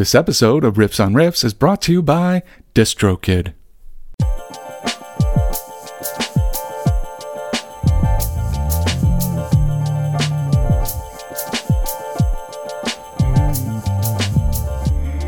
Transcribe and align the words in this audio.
This 0.00 0.14
episode 0.14 0.64
of 0.64 0.76
Riffs 0.76 0.98
on 0.98 1.12
Riffs 1.12 1.44
is 1.44 1.52
brought 1.52 1.82
to 1.82 1.92
you 1.92 2.00
by 2.00 2.42
DistroKid. 2.74 3.52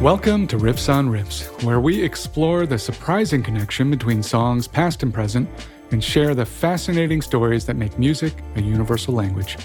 Welcome 0.01 0.47
to 0.47 0.57
Riffs 0.57 0.89
on 0.89 1.11
Riffs, 1.11 1.63
where 1.65 1.79
we 1.79 2.03
explore 2.03 2.65
the 2.65 2.79
surprising 2.79 3.43
connection 3.43 3.91
between 3.91 4.23
songs 4.23 4.67
past 4.67 5.03
and 5.03 5.13
present 5.13 5.51
and 5.91 6.03
share 6.03 6.35
the 6.35 6.47
fascinating 6.47 7.21
stories 7.21 7.67
that 7.67 7.77
make 7.77 7.99
music 7.99 8.33
a 8.57 8.63
universal 8.63 9.13
language. 9.13 9.59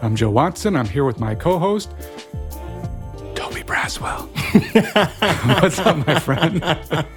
I'm 0.00 0.16
Joe 0.16 0.30
Watson. 0.30 0.74
I'm 0.74 0.88
here 0.88 1.04
with 1.04 1.20
my 1.20 1.34
co 1.34 1.58
host, 1.58 1.92
Braswell. 3.66 4.28
What's 5.62 5.78
up, 5.78 6.06
my 6.06 6.18
friend? 6.20 6.62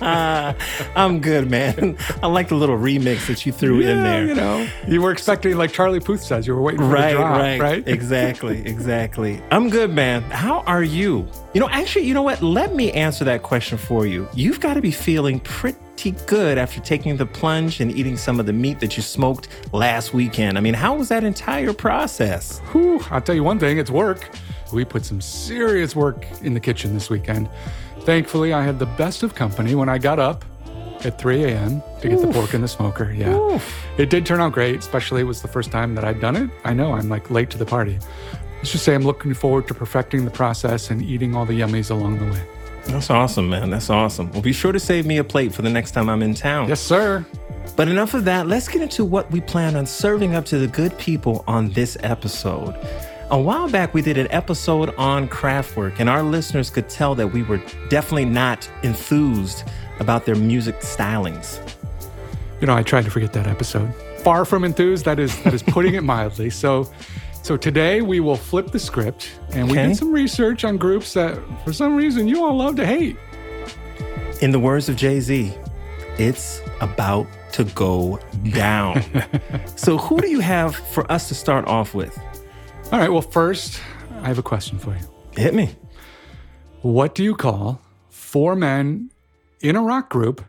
I'm 0.95 1.19
good, 1.19 1.49
man. 1.49 1.97
I 2.23 2.27
like 2.27 2.49
the 2.49 2.55
little 2.55 2.77
remix 2.77 3.27
that 3.27 3.45
you 3.45 3.51
threw 3.51 3.81
in 3.81 4.03
there. 4.03 4.25
You 4.25 4.33
know, 4.35 4.67
you 4.87 5.01
were 5.01 5.11
expecting, 5.11 5.55
like 5.57 5.71
Charlie 5.71 5.99
Puth 5.99 6.23
says, 6.23 6.47
you 6.47 6.55
were 6.55 6.61
waiting 6.61 6.79
for 6.79 6.87
Right, 6.87 7.11
the 7.11 7.17
drop, 7.19 7.37
right, 7.37 7.59
right? 7.59 7.87
Exactly, 7.87 8.59
exactly. 8.65 9.41
I'm 9.51 9.69
good, 9.69 9.91
man. 9.91 10.21
How 10.23 10.61
are 10.61 10.83
you? 10.83 11.27
You 11.53 11.59
know, 11.61 11.69
actually, 11.69 12.05
you 12.05 12.13
know 12.13 12.21
what? 12.21 12.41
Let 12.41 12.73
me 12.73 12.91
answer 12.93 13.25
that 13.25 13.43
question 13.43 13.77
for 13.77 14.05
you. 14.05 14.27
You've 14.33 14.59
got 14.59 14.75
to 14.75 14.81
be 14.81 14.91
feeling 14.91 15.39
pretty 15.41 16.11
good 16.27 16.57
after 16.57 16.79
taking 16.79 17.17
the 17.17 17.25
plunge 17.25 17.81
and 17.81 17.91
eating 17.91 18.15
some 18.15 18.39
of 18.39 18.45
the 18.45 18.53
meat 18.53 18.79
that 18.79 18.95
you 18.95 19.03
smoked 19.03 19.47
last 19.73 20.13
weekend. 20.13 20.57
I 20.57 20.61
mean, 20.61 20.75
how 20.75 20.95
was 20.95 21.09
that 21.09 21.23
entire 21.23 21.73
process? 21.73 22.59
Whew, 22.71 23.03
I'll 23.11 23.21
tell 23.21 23.35
you 23.35 23.43
one 23.43 23.59
thing, 23.59 23.77
it's 23.77 23.91
work. 23.91 24.29
We 24.73 24.85
put 24.85 25.05
some 25.05 25.21
serious 25.21 25.95
work 25.95 26.25
in 26.41 26.53
the 26.53 26.59
kitchen 26.59 26.93
this 26.93 27.09
weekend. 27.09 27.49
Thankfully, 28.01 28.53
I 28.53 28.63
had 28.63 28.79
the 28.79 28.85
best 28.85 29.23
of 29.23 29.35
company 29.35 29.75
when 29.75 29.89
I 29.89 29.97
got 29.97 30.19
up 30.19 30.45
at 31.03 31.19
3 31.19 31.43
a.m. 31.43 31.83
to 32.01 32.09
get 32.09 32.21
the 32.21 32.27
pork 32.27 32.53
in 32.53 32.61
the 32.61 32.67
smoker. 32.67 33.11
Yeah. 33.11 33.59
It 33.97 34.09
did 34.09 34.25
turn 34.25 34.39
out 34.39 34.53
great, 34.53 34.79
especially 34.79 35.21
it 35.21 35.25
was 35.25 35.41
the 35.41 35.47
first 35.47 35.71
time 35.71 35.95
that 35.95 36.03
I'd 36.03 36.19
done 36.19 36.35
it. 36.35 36.49
I 36.63 36.73
know 36.73 36.93
I'm 36.93 37.09
like 37.09 37.29
late 37.29 37.49
to 37.51 37.57
the 37.57 37.65
party. 37.65 37.99
Let's 38.57 38.71
just 38.71 38.83
say 38.83 38.95
I'm 38.95 39.03
looking 39.03 39.33
forward 39.33 39.67
to 39.67 39.73
perfecting 39.73 40.25
the 40.25 40.31
process 40.31 40.89
and 40.89 41.01
eating 41.01 41.35
all 41.35 41.45
the 41.45 41.59
yummies 41.59 41.91
along 41.91 42.19
the 42.19 42.25
way. 42.31 42.43
That's 42.85 43.09
awesome, 43.09 43.49
man. 43.49 43.69
That's 43.69 43.89
awesome. 43.89 44.31
Well, 44.31 44.41
be 44.41 44.53
sure 44.53 44.71
to 44.71 44.79
save 44.79 45.05
me 45.05 45.17
a 45.17 45.23
plate 45.23 45.53
for 45.53 45.61
the 45.61 45.69
next 45.69 45.91
time 45.91 46.09
I'm 46.09 46.21
in 46.23 46.33
town. 46.33 46.69
Yes, 46.69 46.81
sir. 46.81 47.25
But 47.75 47.89
enough 47.89 48.13
of 48.13 48.25
that. 48.25 48.47
Let's 48.47 48.67
get 48.67 48.81
into 48.81 49.05
what 49.05 49.29
we 49.29 49.41
plan 49.41 49.75
on 49.75 49.85
serving 49.85 50.35
up 50.35 50.45
to 50.45 50.57
the 50.57 50.67
good 50.67 50.97
people 50.97 51.43
on 51.47 51.71
this 51.73 51.97
episode. 52.01 52.75
A 53.29 53.37
while 53.37 53.69
back, 53.69 53.93
we 53.93 54.01
did 54.01 54.17
an 54.17 54.29
episode 54.29 54.95
on 54.95 55.27
Kraftwerk, 55.27 55.99
and 55.99 56.09
our 56.09 56.23
listeners 56.23 56.69
could 56.69 56.87
tell 56.87 57.13
that 57.15 57.27
we 57.27 57.43
were 57.43 57.57
definitely 57.89 58.23
not 58.23 58.69
enthused 58.83 59.65
about 59.99 60.25
their 60.25 60.35
music 60.35 60.79
stylings. 60.79 61.59
You 62.61 62.67
know, 62.67 62.73
I 62.73 62.83
tried 62.83 63.03
to 63.03 63.11
forget 63.11 63.33
that 63.33 63.45
episode. 63.45 63.93
Far 64.19 64.45
from 64.45 64.63
enthused, 64.63 65.03
that 65.03 65.19
is 65.19 65.37
that 65.43 65.53
is 65.53 65.61
putting 65.61 65.95
it 65.95 66.03
mildly. 66.03 66.49
So 66.57 66.89
so 67.43 67.57
today 67.57 68.01
we 68.01 68.21
will 68.21 68.37
flip 68.37 68.71
the 68.71 68.79
script 68.79 69.29
and 69.51 69.69
we 69.69 69.75
did 69.75 69.97
some 69.97 70.13
research 70.13 70.63
on 70.63 70.77
groups 70.77 71.13
that 71.13 71.37
for 71.65 71.73
some 71.73 71.97
reason 71.97 72.29
you 72.29 72.45
all 72.45 72.55
love 72.55 72.77
to 72.77 72.85
hate. 72.85 73.17
In 74.41 74.51
the 74.51 74.59
words 74.59 74.87
of 74.87 74.95
Jay 74.95 75.19
Z, 75.19 75.53
it's 76.17 76.61
about 76.79 77.27
to 77.53 77.65
go 77.65 78.19
down. 78.51 79.03
so, 79.75 79.97
who 79.97 80.21
do 80.21 80.29
you 80.29 80.39
have 80.39 80.75
for 80.75 81.09
us 81.11 81.27
to 81.27 81.35
start 81.35 81.67
off 81.67 81.93
with? 81.93 82.17
All 82.89 82.99
right, 82.99 83.11
well 83.11 83.21
first, 83.21 83.81
I 84.21 84.27
have 84.27 84.37
a 84.37 84.43
question 84.43 84.79
for 84.79 84.91
you. 84.91 85.01
Hit 85.35 85.53
me. 85.53 85.75
What 86.83 87.15
do 87.15 87.23
you 87.23 87.35
call 87.35 87.81
four 88.09 88.55
men 88.55 89.11
in 89.59 89.75
a 89.75 89.81
rock 89.81 90.09
group 90.09 90.41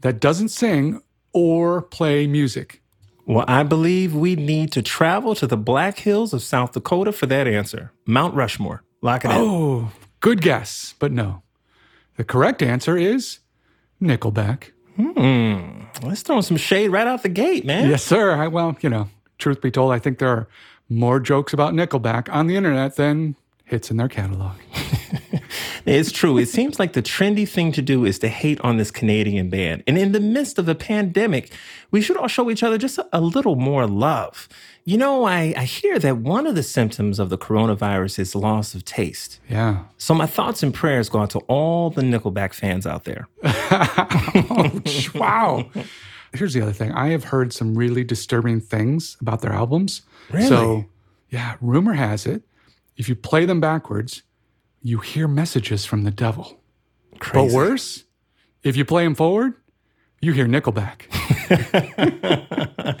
that 0.00 0.18
doesn't 0.18 0.48
sing 0.48 1.00
or 1.32 1.80
play 1.82 2.26
music? 2.26 2.82
Well, 3.24 3.44
I 3.46 3.62
believe 3.62 4.16
we 4.16 4.34
need 4.34 4.72
to 4.72 4.82
travel 4.82 5.36
to 5.36 5.46
the 5.46 5.56
Black 5.56 6.00
Hills 6.00 6.34
of 6.34 6.42
South 6.42 6.72
Dakota 6.72 7.12
for 7.12 7.26
that 7.26 7.46
answer. 7.46 7.92
Mount 8.04 8.34
Rushmore. 8.34 8.82
Lock 9.00 9.24
it 9.24 9.30
in. 9.30 9.36
Oh, 9.36 9.92
good 10.18 10.42
guess, 10.42 10.96
but 10.98 11.12
no. 11.12 11.42
The 12.16 12.24
correct 12.24 12.62
answer 12.62 12.96
is 12.96 13.38
Nickelback. 14.02 14.72
Hmm. 14.96 15.84
Let's 16.02 16.22
throw 16.22 16.40
some 16.40 16.56
shade 16.56 16.88
right 16.88 17.06
out 17.06 17.22
the 17.22 17.28
gate, 17.28 17.64
man. 17.64 17.88
Yes, 17.88 18.02
sir. 18.02 18.34
I, 18.34 18.48
well, 18.48 18.76
you 18.80 18.90
know, 18.90 19.08
truth 19.38 19.60
be 19.60 19.70
told, 19.70 19.92
I 19.92 20.00
think 20.00 20.18
there 20.18 20.30
are 20.30 20.48
more 20.88 21.20
jokes 21.20 21.52
about 21.52 21.74
Nickelback 21.74 22.32
on 22.32 22.46
the 22.46 22.56
internet 22.56 22.96
than 22.96 23.36
hits 23.64 23.90
in 23.90 23.96
their 23.96 24.08
catalog. 24.08 24.56
It's 25.86 26.10
true. 26.10 26.36
It 26.36 26.48
seems 26.48 26.80
like 26.80 26.94
the 26.94 27.02
trendy 27.02 27.48
thing 27.48 27.70
to 27.72 27.80
do 27.80 28.04
is 28.04 28.18
to 28.18 28.28
hate 28.28 28.60
on 28.62 28.76
this 28.76 28.90
Canadian 28.90 29.48
band. 29.48 29.84
And 29.86 29.96
in 29.96 30.10
the 30.10 30.18
midst 30.18 30.58
of 30.58 30.68
a 30.68 30.74
pandemic, 30.74 31.52
we 31.92 32.00
should 32.00 32.16
all 32.16 32.26
show 32.26 32.50
each 32.50 32.64
other 32.64 32.76
just 32.76 32.98
a, 32.98 33.06
a 33.12 33.20
little 33.20 33.54
more 33.54 33.86
love. 33.86 34.48
You 34.84 34.98
know, 34.98 35.24
I, 35.24 35.54
I 35.56 35.64
hear 35.64 36.00
that 36.00 36.18
one 36.18 36.46
of 36.48 36.56
the 36.56 36.64
symptoms 36.64 37.20
of 37.20 37.30
the 37.30 37.38
coronavirus 37.38 38.18
is 38.18 38.34
loss 38.34 38.74
of 38.74 38.84
taste. 38.84 39.38
Yeah. 39.48 39.84
So 39.96 40.12
my 40.12 40.26
thoughts 40.26 40.64
and 40.64 40.74
prayers 40.74 41.08
go 41.08 41.20
out 41.20 41.30
to 41.30 41.38
all 41.40 41.90
the 41.90 42.02
Nickelback 42.02 42.52
fans 42.52 42.84
out 42.84 43.04
there. 43.04 43.28
wow. 45.14 45.70
Here's 46.32 46.52
the 46.52 46.62
other 46.62 46.72
thing. 46.72 46.90
I 46.92 47.10
have 47.10 47.24
heard 47.24 47.52
some 47.52 47.76
really 47.76 48.02
disturbing 48.02 48.60
things 48.60 49.16
about 49.20 49.40
their 49.40 49.52
albums. 49.52 50.02
Really? 50.30 50.48
So, 50.48 50.84
yeah, 51.30 51.56
rumor 51.60 51.94
has 51.94 52.26
it, 52.26 52.42
if 52.96 53.08
you 53.08 53.14
play 53.14 53.44
them 53.44 53.60
backwards, 53.60 54.22
you 54.82 54.98
hear 54.98 55.28
messages 55.28 55.84
from 55.84 56.04
the 56.04 56.10
devil. 56.10 56.60
Crazy. 57.18 57.48
But 57.48 57.54
worse, 57.54 58.04
if 58.62 58.76
you 58.76 58.84
play 58.84 59.04
them 59.04 59.14
forward, 59.14 59.54
you 60.20 60.32
hear 60.32 60.46
Nickelback. 60.46 61.06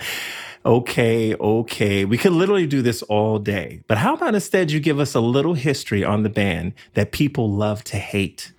Okay, 0.66 1.32
okay. 1.36 2.04
We 2.04 2.18
could 2.18 2.32
literally 2.32 2.66
do 2.66 2.82
this 2.82 3.00
all 3.04 3.38
day. 3.38 3.82
But 3.86 3.98
how 3.98 4.14
about 4.14 4.34
instead 4.34 4.72
you 4.72 4.80
give 4.80 4.98
us 4.98 5.14
a 5.14 5.20
little 5.20 5.54
history 5.54 6.02
on 6.02 6.24
the 6.24 6.28
band 6.28 6.74
that 6.94 7.12
people 7.12 7.48
love 7.48 7.84
to 7.84 7.98
hate? 7.98 8.52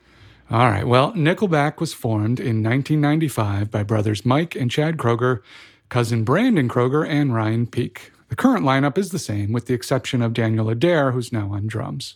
All 0.50 0.70
right. 0.70 0.88
Well, 0.88 1.12
Nickelback 1.12 1.82
was 1.82 1.94
formed 1.94 2.40
in 2.40 2.64
1995 2.64 3.70
by 3.70 3.84
brothers 3.84 4.26
Mike 4.26 4.56
and 4.56 4.72
Chad 4.72 4.96
Kroeger, 4.96 5.42
cousin 5.90 6.24
Brandon 6.24 6.70
Kroeger, 6.70 7.06
and 7.06 7.36
Ryan 7.36 7.68
Peake. 7.68 8.14
The 8.30 8.36
current 8.36 8.66
lineup 8.66 8.98
is 8.98 9.10
the 9.10 9.20
same, 9.20 9.52
with 9.52 9.68
the 9.68 9.74
exception 9.74 10.22
of 10.22 10.34
Daniel 10.34 10.70
Adair, 10.70 11.12
who's 11.12 11.32
now 11.32 11.54
on 11.54 11.68
drums. 11.68 12.16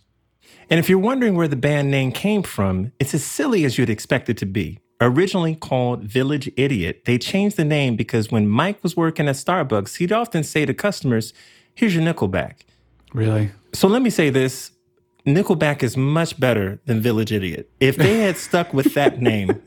And 0.70 0.80
if 0.80 0.90
you're 0.90 1.00
wondering 1.00 1.36
where 1.36 1.48
the 1.48 1.56
band 1.56 1.90
name 1.92 2.12
came 2.12 2.44
from, 2.44 2.92
it's 3.00 3.14
as 3.14 3.24
silly 3.24 3.66
as 3.66 3.78
you'd 3.78 3.90
expect 3.90 4.30
it 4.30 4.38
to 4.38 4.46
be. 4.46 4.80
Originally 5.00 5.56
called 5.56 6.04
Village 6.04 6.52
Idiot, 6.58 7.04
they 7.06 7.18
changed 7.18 7.58
the 7.58 7.66
name 7.66 7.96
because 7.96 8.32
when 8.32 8.48
Mike 8.48 8.84
was 8.84 8.96
working 8.96 9.28
at 9.28 9.36
Starbucks, 9.36 9.98
he'd 9.98 10.12
often 10.12 10.44
say 10.44 10.66
to 10.66 10.74
customers, 10.74 11.34
Here's 11.74 11.96
your 11.96 12.04
Nickelback. 12.04 12.60
Really? 13.14 13.52
So 13.74 13.88
let 13.88 14.02
me 14.02 14.10
say 14.10 14.30
this 14.30 14.72
Nickelback 15.26 15.84
is 15.84 15.96
much 15.98 16.40
better 16.40 16.80
than 16.86 17.02
Village 17.02 17.32
Idiot. 17.32 17.70
If 17.80 17.96
they 17.96 18.20
had 18.20 18.38
stuck 18.38 18.74
with 18.74 18.94
that 18.94 19.22
name, 19.22 19.62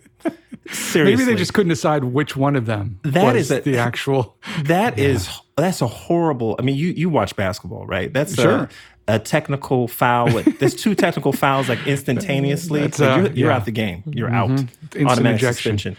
seriously. 0.70 1.04
Maybe 1.04 1.24
they 1.24 1.36
just 1.36 1.52
couldn't 1.54 1.70
decide 1.70 2.04
which 2.04 2.36
one 2.36 2.56
of 2.56 2.66
them 2.66 2.98
That 3.02 3.34
was 3.34 3.50
is 3.50 3.50
a- 3.50 3.60
the 3.60 3.78
actual. 3.78 4.36
That 4.64 4.98
is 4.98 5.28
that's 5.56 5.82
a 5.82 5.86
horrible. 5.86 6.56
I 6.58 6.62
mean, 6.62 6.76
you 6.76 6.88
you 6.88 7.08
watch 7.08 7.36
basketball, 7.36 7.86
right? 7.86 8.12
That's 8.12 8.34
Sure. 8.34 8.68
a, 9.08 9.14
a 9.16 9.18
technical 9.18 9.86
foul. 9.88 10.32
With, 10.34 10.58
there's 10.58 10.74
two 10.74 10.94
technical 10.94 11.32
fouls 11.32 11.68
like 11.68 11.86
instantaneously. 11.86 12.82
Uh, 12.82 12.88
you're, 12.98 13.18
you're 13.32 13.50
yeah. 13.50 13.56
out 13.56 13.64
the 13.64 13.70
game. 13.72 14.02
You're 14.06 14.30
out. 14.30 14.50
Instant 14.50 15.06
Automatic 15.08 15.38
ejection. 15.42 15.78
suspension. 15.78 15.96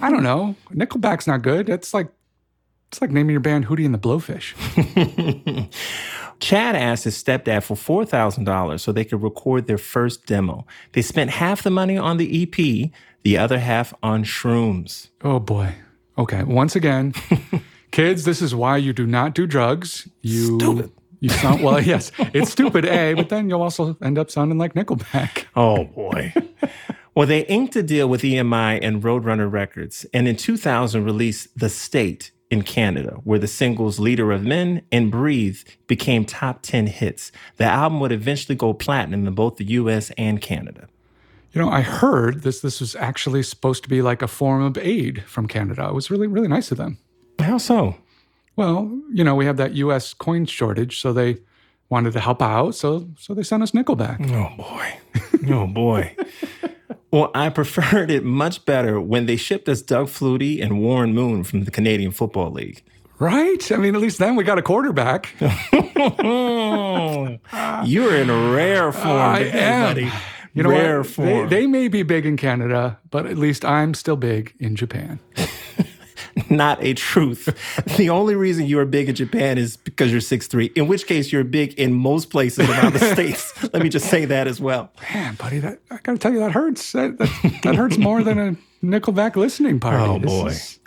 I 0.02 0.10
don't 0.10 0.22
know. 0.22 0.56
Nickelback's 0.72 1.26
not 1.26 1.42
good. 1.42 1.68
It's 1.68 1.92
like 1.94 2.08
it's 2.90 3.00
like 3.00 3.10
naming 3.10 3.30
your 3.32 3.40
band 3.40 3.66
Hootie 3.66 3.84
and 3.84 3.92
the 3.94 3.98
Blowfish. 3.98 4.54
Chad 6.40 6.76
asked 6.76 7.04
his 7.04 7.22
stepdad 7.22 7.62
for 7.64 7.76
four 7.76 8.04
thousand 8.04 8.44
dollars 8.44 8.82
so 8.82 8.92
they 8.92 9.04
could 9.04 9.22
record 9.22 9.66
their 9.66 9.78
first 9.78 10.26
demo. 10.26 10.66
They 10.92 11.02
spent 11.02 11.30
half 11.30 11.62
the 11.62 11.70
money 11.70 11.96
on 11.98 12.16
the 12.16 12.42
EP, 12.42 12.90
the 13.22 13.36
other 13.38 13.58
half 13.58 13.92
on 14.02 14.24
shrooms. 14.24 15.08
Oh 15.22 15.40
boy. 15.40 15.74
Okay. 16.16 16.42
Once 16.44 16.74
again, 16.76 17.12
kids, 17.90 18.24
this 18.24 18.40
is 18.42 18.54
why 18.54 18.76
you 18.76 18.92
do 18.92 19.06
not 19.06 19.34
do 19.34 19.46
drugs. 19.46 20.08
You 20.22 20.58
Stupid. 20.58 20.92
you 21.20 21.28
sound 21.30 21.62
well, 21.62 21.80
yes. 21.92 22.12
It's 22.18 22.50
stupid, 22.52 22.84
A, 22.84 23.14
but 23.14 23.28
then 23.28 23.48
you'll 23.48 23.62
also 23.62 23.96
end 24.02 24.18
up 24.18 24.30
sounding 24.30 24.58
like 24.58 24.74
Nickelback. 24.74 25.44
Oh 25.56 25.84
boy. 25.84 26.32
well, 27.14 27.26
they 27.26 27.44
inked 27.46 27.74
a 27.74 27.82
deal 27.82 28.08
with 28.08 28.22
EMI 28.22 28.78
and 28.80 29.02
Roadrunner 29.02 29.50
Records, 29.50 30.06
and 30.14 30.28
in 30.28 30.36
2000 30.36 31.04
released 31.04 31.48
The 31.58 31.68
State 31.68 32.30
in 32.50 32.62
Canada, 32.62 33.20
where 33.24 33.38
the 33.38 33.46
singles 33.46 33.98
Leader 33.98 34.32
of 34.32 34.42
Men 34.42 34.82
and 34.90 35.10
Breathe 35.10 35.60
became 35.86 36.24
top 36.24 36.62
10 36.62 36.86
hits. 36.86 37.30
The 37.56 37.64
album 37.64 38.00
would 38.00 38.12
eventually 38.12 38.54
go 38.56 38.72
platinum 38.72 39.26
in 39.26 39.34
both 39.34 39.56
the 39.56 39.66
US 39.66 40.10
and 40.16 40.40
Canada. 40.40 40.88
You 41.52 41.60
know, 41.62 41.70
I 41.70 41.80
heard 41.80 42.42
this 42.42 42.60
this 42.60 42.80
was 42.80 42.94
actually 42.96 43.42
supposed 43.42 43.82
to 43.82 43.88
be 43.88 44.02
like 44.02 44.22
a 44.22 44.28
form 44.28 44.62
of 44.62 44.78
aid 44.78 45.24
from 45.24 45.48
Canada. 45.48 45.86
It 45.88 45.94
was 45.94 46.10
really, 46.10 46.26
really 46.26 46.48
nice 46.48 46.70
of 46.70 46.78
them. 46.78 46.98
How 47.38 47.58
so? 47.58 47.96
Well, 48.56 49.00
you 49.12 49.24
know, 49.24 49.34
we 49.34 49.46
have 49.46 49.56
that 49.58 49.74
US 49.74 50.14
coin 50.14 50.46
shortage, 50.46 51.00
so 51.00 51.12
they 51.12 51.38
wanted 51.88 52.12
to 52.12 52.20
help 52.20 52.42
out, 52.42 52.74
so 52.74 53.08
so 53.18 53.34
they 53.34 53.42
sent 53.42 53.62
us 53.62 53.72
Nickelback. 53.72 54.30
Oh 54.30 54.56
boy. 54.56 54.98
Oh 55.52 55.66
boy. 55.66 56.16
well, 57.10 57.30
I 57.34 57.48
preferred 57.50 58.10
it 58.10 58.24
much 58.24 58.64
better 58.64 58.98
when 59.00 59.26
they 59.26 59.36
shipped 59.36 59.68
us 59.68 59.82
Doug 59.82 60.06
Flutie 60.06 60.62
and 60.62 60.80
Warren 60.80 61.14
Moon 61.14 61.44
from 61.44 61.64
the 61.64 61.70
Canadian 61.70 62.12
Football 62.12 62.52
League. 62.52 62.82
Right? 63.18 63.72
I 63.72 63.76
mean, 63.76 63.94
at 63.96 64.00
least 64.00 64.18
then 64.18 64.36
we 64.36 64.44
got 64.44 64.58
a 64.58 64.62
quarterback. 64.62 65.28
You're 65.40 65.50
in 68.14 68.52
rare 68.52 68.92
form, 68.92 69.16
I 69.16 69.42
today, 69.42 69.58
am. 69.58 69.82
buddy. 69.82 70.12
You 70.54 70.62
know 70.62 70.70
rare 70.70 70.98
what? 70.98 71.06
They, 71.06 71.12
form. 71.12 71.48
they 71.48 71.66
may 71.66 71.88
be 71.88 72.04
big 72.04 72.26
in 72.26 72.36
Canada, 72.36 73.00
but 73.10 73.26
at 73.26 73.36
least 73.36 73.64
I'm 73.64 73.94
still 73.94 74.16
big 74.16 74.54
in 74.60 74.76
Japan. 74.76 75.18
Not 76.50 76.82
a 76.82 76.94
truth. 76.94 77.48
the 77.96 78.10
only 78.10 78.34
reason 78.34 78.66
you 78.66 78.78
are 78.78 78.84
big 78.84 79.08
in 79.08 79.14
Japan 79.14 79.58
is 79.58 79.76
because 79.76 80.10
you're 80.12 80.20
six 80.20 80.46
three. 80.46 80.66
in 80.74 80.86
which 80.86 81.06
case 81.06 81.32
you're 81.32 81.44
big 81.44 81.74
in 81.74 81.92
most 81.94 82.30
places 82.30 82.68
around 82.68 82.92
the 82.94 82.98
states. 83.14 83.52
Let 83.72 83.82
me 83.82 83.88
just 83.88 84.08
say 84.10 84.24
that 84.26 84.46
as 84.46 84.60
well. 84.60 84.90
Man, 85.14 85.34
buddy, 85.36 85.58
that 85.60 85.78
I 85.90 85.98
gotta 86.02 86.18
tell 86.18 86.32
you, 86.32 86.38
that 86.40 86.52
hurts. 86.52 86.92
That, 86.92 87.18
that, 87.18 87.60
that 87.64 87.74
hurts 87.74 87.98
more 87.98 88.22
than 88.22 88.38
a 88.38 88.56
Nickelback 88.84 89.36
listening 89.36 89.80
party. 89.80 89.98
Oh, 90.04 90.18
This 90.18 90.30
boy. 90.30 90.46
is- 90.48 90.78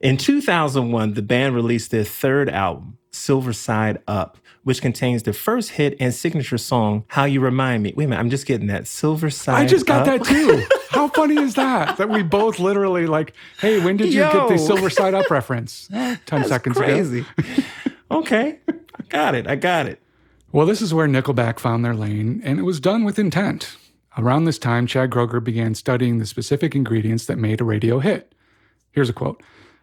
In 0.00 0.16
2001, 0.16 1.14
the 1.14 1.22
band 1.22 1.54
released 1.54 1.90
their 1.90 2.04
third 2.04 2.48
album, 2.48 2.96
Silver 3.10 3.52
Side 3.52 3.98
Up, 4.06 4.38
which 4.64 4.80
contains 4.80 5.22
the 5.24 5.32
first 5.34 5.72
hit 5.72 5.94
and 6.00 6.14
signature 6.14 6.56
song, 6.58 7.04
How 7.08 7.24
You 7.24 7.40
Remind 7.40 7.82
Me. 7.82 7.92
Wait 7.94 8.04
a 8.04 8.08
minute, 8.08 8.20
I'm 8.20 8.30
just 8.30 8.46
getting 8.46 8.66
that. 8.68 8.86
Silver 8.86 9.28
Side 9.28 9.62
I 9.62 9.66
just 9.66 9.84
got 9.86 10.08
Up. 10.08 10.22
that 10.22 10.26
too. 10.26 10.62
How 10.90 11.08
funny 11.08 11.36
is 11.38 11.54
that? 11.54 11.98
That 11.98 12.08
we 12.08 12.22
both 12.22 12.58
literally 12.58 13.06
like, 13.06 13.34
hey, 13.60 13.82
when 13.84 13.96
did 13.98 14.12
you 14.12 14.20
get 14.20 14.48
the 14.48 14.56
Silver 14.58 14.88
Side 14.88 15.12
Up 15.14 15.30
reference? 15.30 15.88
Eh, 15.92 16.16
Ten 16.24 16.44
seconds 16.46 16.76
ago. 16.78 16.86
Crazy. 16.86 17.26
okay, 18.10 18.58
I 18.68 19.02
got 19.10 19.34
it. 19.34 19.46
I 19.46 19.56
got 19.56 19.86
it. 19.86 20.00
Well, 20.50 20.66
this 20.66 20.80
is 20.82 20.92
where 20.94 21.06
Nickelback 21.06 21.58
found 21.58 21.84
their 21.84 21.94
lane, 21.94 22.40
and 22.42 22.58
it 22.58 22.62
was 22.62 22.80
done 22.80 23.04
with 23.04 23.18
intent. 23.18 23.76
Around 24.18 24.44
this 24.46 24.58
time, 24.58 24.86
Chad 24.86 25.10
Kroeger 25.10 25.42
began 25.44 25.74
studying 25.74 26.18
the 26.18 26.26
specific 26.26 26.74
ingredients 26.74 27.26
that 27.26 27.38
made 27.38 27.60
a 27.60 27.64
radio 27.64 28.00
hit. 28.00 28.34
Here's 28.92 29.08
a 29.08 29.12
quote 29.12 29.40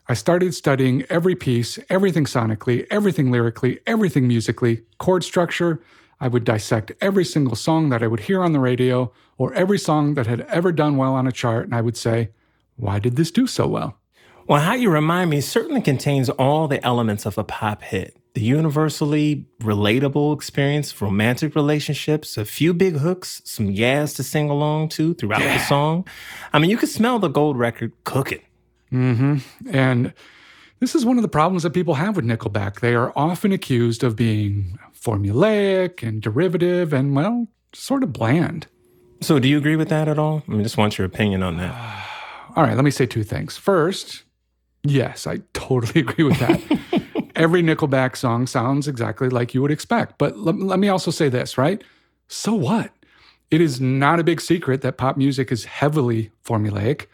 I 0.10 0.14
started 0.14 0.56
studying 0.56 1.04
every 1.10 1.36
piece, 1.36 1.78
everything 1.90 2.24
sonically, 2.24 2.88
everything 2.90 3.30
lyrically, 3.30 3.80
everything 3.86 4.26
musically, 4.26 4.84
chord 5.00 5.22
structure. 5.22 5.82
I 6.22 6.30
would 6.30 6.46
dissect 6.46 6.94
every 7.02 7.26
single 7.26 7.58
song 7.58 7.90
that 7.90 8.02
I 8.02 8.08
would 8.08 8.22
hear 8.22 8.42
on 8.42 8.54
the 8.54 8.62
radio 8.62 9.12
or 9.38 9.54
every 9.54 9.78
song 9.78 10.14
that 10.14 10.26
had 10.26 10.42
ever 10.42 10.72
done 10.72 10.96
well 10.96 11.14
on 11.14 11.28
a 11.28 11.32
chart, 11.34 11.66
and 11.66 11.76
I 11.76 11.82
would 11.82 11.98
say, 11.98 12.30
why 12.78 13.00
did 13.00 13.18
this 13.18 13.32
do 13.32 13.48
so 13.48 13.68
well? 13.68 13.98
Well, 14.48 14.62
How 14.62 14.76
You 14.76 14.90
Remind 14.90 15.30
Me 15.30 15.42
certainly 15.42 15.82
contains 15.82 16.30
all 16.30 16.70
the 16.70 16.84
elements 16.86 17.26
of 17.26 17.38
a 17.38 17.44
pop 17.44 17.82
hit. 17.82 18.16
The 18.34 18.42
universally 18.42 19.46
relatable 19.60 20.34
experience, 20.34 21.02
romantic 21.02 21.54
relationships, 21.54 22.38
a 22.38 22.46
few 22.46 22.74
big 22.74 22.96
hooks, 22.98 23.42
some 23.44 23.70
yas 23.70 24.14
to 24.14 24.24
sing 24.24 24.50
along 24.50 24.90
to 24.90 25.16
throughout 25.16 25.42
the 25.42 25.60
song. 25.66 26.08
I 26.54 26.60
mean, 26.60 26.70
you 26.70 26.78
could 26.78 26.88
smell 26.88 27.20
the 27.20 27.28
gold 27.28 27.58
record 27.58 27.92
cooking. 28.06 28.40
Mm-hmm. 28.92 29.38
And 29.70 30.14
this 30.80 30.96
is 30.96 31.06
one 31.06 31.18
of 31.18 31.22
the 31.24 31.28
problems 31.28 31.64
that 31.64 31.72
people 31.72 31.96
have 31.96 32.16
with 32.16 32.26
Nickelback. 32.26 32.80
They 32.80 32.96
are 32.96 33.12
often 33.16 33.52
accused 33.52 34.04
of 34.04 34.16
being 34.16 34.78
formulaic 34.94 36.08
and 36.08 36.22
derivative 36.22 36.94
and, 36.94 37.16
well, 37.16 37.48
sort 37.74 38.04
of 38.04 38.14
bland. 38.14 38.68
So, 39.22 39.40
do 39.40 39.48
you 39.48 39.58
agree 39.58 39.76
with 39.76 39.90
that 39.90 40.08
at 40.08 40.20
all? 40.20 40.44
I 40.48 40.52
mean, 40.52 40.64
just 40.64 40.78
want 40.78 40.98
your 40.98 41.06
opinion 41.06 41.42
on 41.42 41.58
that. 41.58 41.74
All 42.56 42.64
right, 42.64 42.76
let 42.76 42.86
me 42.86 42.92
say 42.92 43.06
two 43.06 43.24
things. 43.24 43.58
First, 43.58 44.24
yes, 44.84 45.26
I 45.28 45.42
totally 45.54 46.02
agree 46.08 46.24
with 46.24 46.40
that. 46.40 46.62
Every 47.36 47.62
Nickelback 47.62 48.16
song 48.16 48.48
sounds 48.48 48.88
exactly 48.88 49.30
like 49.30 49.54
you 49.54 49.62
would 49.62 49.72
expect. 49.72 50.18
But 50.18 50.38
let, 50.38 50.56
let 50.58 50.80
me 50.80 50.90
also 50.90 51.12
say 51.12 51.30
this, 51.30 51.58
right? 51.58 51.84
So 52.28 52.54
what? 52.54 52.92
It 53.50 53.62
is 53.62 53.80
not 53.80 54.20
a 54.20 54.24
big 54.24 54.42
secret 54.42 54.82
that 54.82 54.98
pop 54.98 55.18
music 55.18 55.52
is 55.52 55.66
heavily 55.66 56.32
formulaic. 56.44 57.06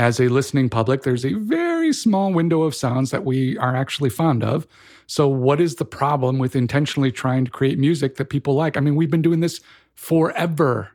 As 0.00 0.18
a 0.18 0.28
listening 0.28 0.70
public, 0.70 1.02
there's 1.02 1.26
a 1.26 1.34
very 1.34 1.92
small 1.92 2.32
window 2.32 2.62
of 2.62 2.74
sounds 2.74 3.10
that 3.10 3.22
we 3.22 3.58
are 3.58 3.76
actually 3.76 4.08
fond 4.08 4.42
of. 4.42 4.66
So, 5.06 5.28
what 5.28 5.60
is 5.60 5.74
the 5.74 5.84
problem 5.84 6.38
with 6.38 6.56
intentionally 6.56 7.12
trying 7.12 7.44
to 7.44 7.50
create 7.50 7.78
music 7.78 8.16
that 8.16 8.30
people 8.30 8.54
like? 8.54 8.78
I 8.78 8.80
mean, 8.80 8.96
we've 8.96 9.10
been 9.10 9.20
doing 9.20 9.40
this 9.40 9.60
forever. 9.94 10.92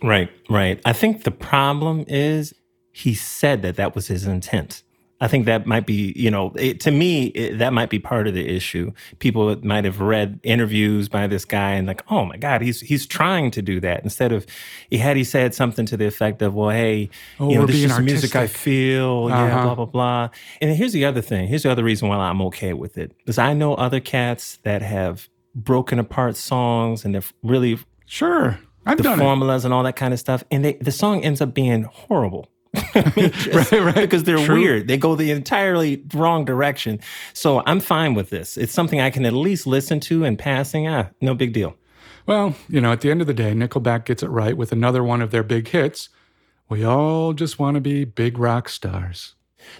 Right, 0.00 0.30
right. 0.48 0.80
I 0.84 0.92
think 0.92 1.24
the 1.24 1.32
problem 1.32 2.04
is 2.06 2.54
he 2.92 3.14
said 3.14 3.62
that 3.62 3.74
that 3.74 3.96
was 3.96 4.06
his 4.06 4.28
intent. 4.28 4.84
I 5.18 5.28
think 5.28 5.46
that 5.46 5.66
might 5.66 5.86
be, 5.86 6.12
you 6.14 6.30
know, 6.30 6.52
it, 6.56 6.78
to 6.80 6.90
me, 6.90 7.28
it, 7.28 7.56
that 7.58 7.72
might 7.72 7.88
be 7.88 7.98
part 7.98 8.26
of 8.28 8.34
the 8.34 8.46
issue. 8.54 8.92
People 9.18 9.56
might 9.64 9.86
have 9.86 10.00
read 10.02 10.40
interviews 10.42 11.08
by 11.08 11.26
this 11.26 11.46
guy 11.46 11.70
and 11.72 11.86
like, 11.86 12.02
oh 12.10 12.26
my 12.26 12.36
God, 12.36 12.60
he's 12.60 12.80
he's 12.82 13.06
trying 13.06 13.50
to 13.52 13.62
do 13.62 13.80
that 13.80 14.04
instead 14.04 14.30
of, 14.32 14.44
he 14.90 14.98
had 14.98 15.16
he 15.16 15.24
said 15.24 15.54
something 15.54 15.86
to 15.86 15.96
the 15.96 16.06
effect 16.06 16.42
of, 16.42 16.54
well, 16.54 16.68
hey, 16.68 17.08
Oh, 17.40 17.48
you 17.48 17.54
know, 17.54 17.60
we're 17.62 17.66
this 17.68 17.76
is 17.76 17.82
just 17.88 18.00
music 18.02 18.36
I 18.36 18.46
feel, 18.46 19.28
yeah, 19.30 19.44
Uh-huh. 19.46 19.62
blah 19.64 19.74
blah 19.74 19.84
blah. 19.86 20.28
And 20.60 20.76
here's 20.76 20.92
the 20.92 21.06
other 21.06 21.22
thing. 21.22 21.48
Here's 21.48 21.62
the 21.62 21.70
other 21.72 21.84
reason 21.84 22.08
why 22.08 22.16
I'm 22.16 22.42
okay 22.42 22.74
with 22.74 22.98
it 22.98 23.16
because 23.16 23.38
I 23.38 23.54
know 23.54 23.74
other 23.74 24.00
cats 24.00 24.58
that 24.64 24.82
have 24.82 25.30
broken 25.54 25.98
apart 25.98 26.36
songs 26.36 27.06
and 27.06 27.14
they've 27.14 27.32
really 27.42 27.78
Sure. 28.04 28.58
I've 28.84 28.98
the 28.98 29.02
done 29.02 29.18
it. 29.18 29.22
formulas 29.22 29.64
and 29.64 29.72
all 29.74 29.82
that 29.84 29.96
kind 29.96 30.12
of 30.12 30.20
stuff. 30.20 30.44
And 30.50 30.64
they, 30.64 30.74
the 30.74 30.92
song 30.92 31.24
ends 31.24 31.40
up 31.40 31.54
being 31.54 31.84
horrible. 31.84 32.48
I 32.94 33.12
mean, 33.16 33.32
Right, 33.52 33.72
right. 33.72 33.94
Because 33.94 34.24
they're 34.24 34.38
True. 34.44 34.60
weird. 34.60 34.88
They 34.88 34.96
go 34.96 35.14
the 35.14 35.30
entirely 35.30 36.02
wrong 36.14 36.44
direction. 36.44 37.00
So 37.32 37.62
I'm 37.66 37.80
fine 37.80 38.14
with 38.14 38.30
this. 38.30 38.56
It's 38.56 38.72
something 38.72 39.00
I 39.00 39.10
can 39.10 39.24
at 39.24 39.32
least 39.32 39.66
listen 39.66 40.00
to 40.00 40.24
in 40.24 40.36
passing. 40.36 40.86
Ah, 40.88 41.08
no 41.20 41.34
big 41.34 41.52
deal. 41.52 41.76
Well, 42.26 42.56
you 42.68 42.80
know, 42.80 42.92
at 42.92 43.00
the 43.02 43.10
end 43.10 43.20
of 43.20 43.26
the 43.26 43.34
day, 43.34 43.52
Nickelback 43.52 44.04
gets 44.04 44.22
it 44.22 44.28
right 44.28 44.56
with 44.56 44.72
another 44.72 45.02
one 45.04 45.22
of 45.22 45.30
their 45.30 45.44
big 45.44 45.68
hits. 45.68 46.08
We 46.68 46.84
all 46.84 47.32
just 47.32 47.58
want 47.58 47.76
to 47.76 47.80
be 47.80 48.04
big 48.04 48.38
rock 48.38 48.68
stars. 48.68 49.34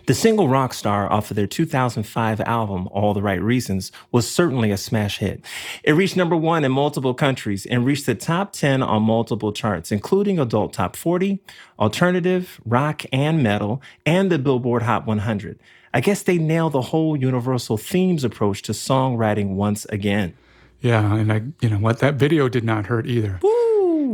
The 0.07 0.15
single 0.15 0.49
Rockstar 0.49 1.11
off 1.11 1.31
of 1.31 1.37
their 1.37 1.47
2005 1.47 2.41
album, 2.43 2.89
All 2.93 3.15
the 3.15 3.23
Right 3.23 3.41
Reasons, 3.41 3.93
was 4.13 4.31
certainly 4.31 4.71
a 4.71 4.77
smash 4.77 5.19
hit. 5.19 5.45
It 5.83 5.93
reached 5.93 6.17
number 6.17 6.37
one 6.37 6.65
in 6.65 6.73
multiple 6.73 7.15
countries 7.15 7.67
and 7.67 7.85
reached 7.85 8.07
the 8.07 8.15
top 8.15 8.53
10 8.53 8.83
on 8.83 9.03
multiple 9.03 9.53
charts, 9.53 9.91
including 9.91 10.39
Adult 10.39 10.73
Top 10.73 10.97
40, 10.97 11.41
Alternative, 11.79 12.61
Rock, 12.65 13.03
and 13.13 13.43
Metal, 13.43 13.83
and 14.05 14.31
the 14.31 14.39
Billboard 14.39 14.83
Hot 14.83 15.07
100. 15.07 15.59
I 15.95 16.01
guess 16.01 16.23
they 16.23 16.39
nailed 16.39 16.73
the 16.73 16.83
whole 16.83 17.17
universal 17.17 17.77
themes 17.77 18.23
approach 18.23 18.63
to 18.63 18.73
songwriting 18.73 19.55
once 19.55 19.87
again. 19.87 20.35
Yeah, 20.81 21.15
and 21.15 21.33
I, 21.33 21.43
you 21.61 21.71
know 21.71 21.79
what, 21.79 22.01
that 22.01 22.17
video 22.17 22.49
did 22.49 22.65
not 22.65 22.87
hurt 22.87 23.07
either. 23.07 23.41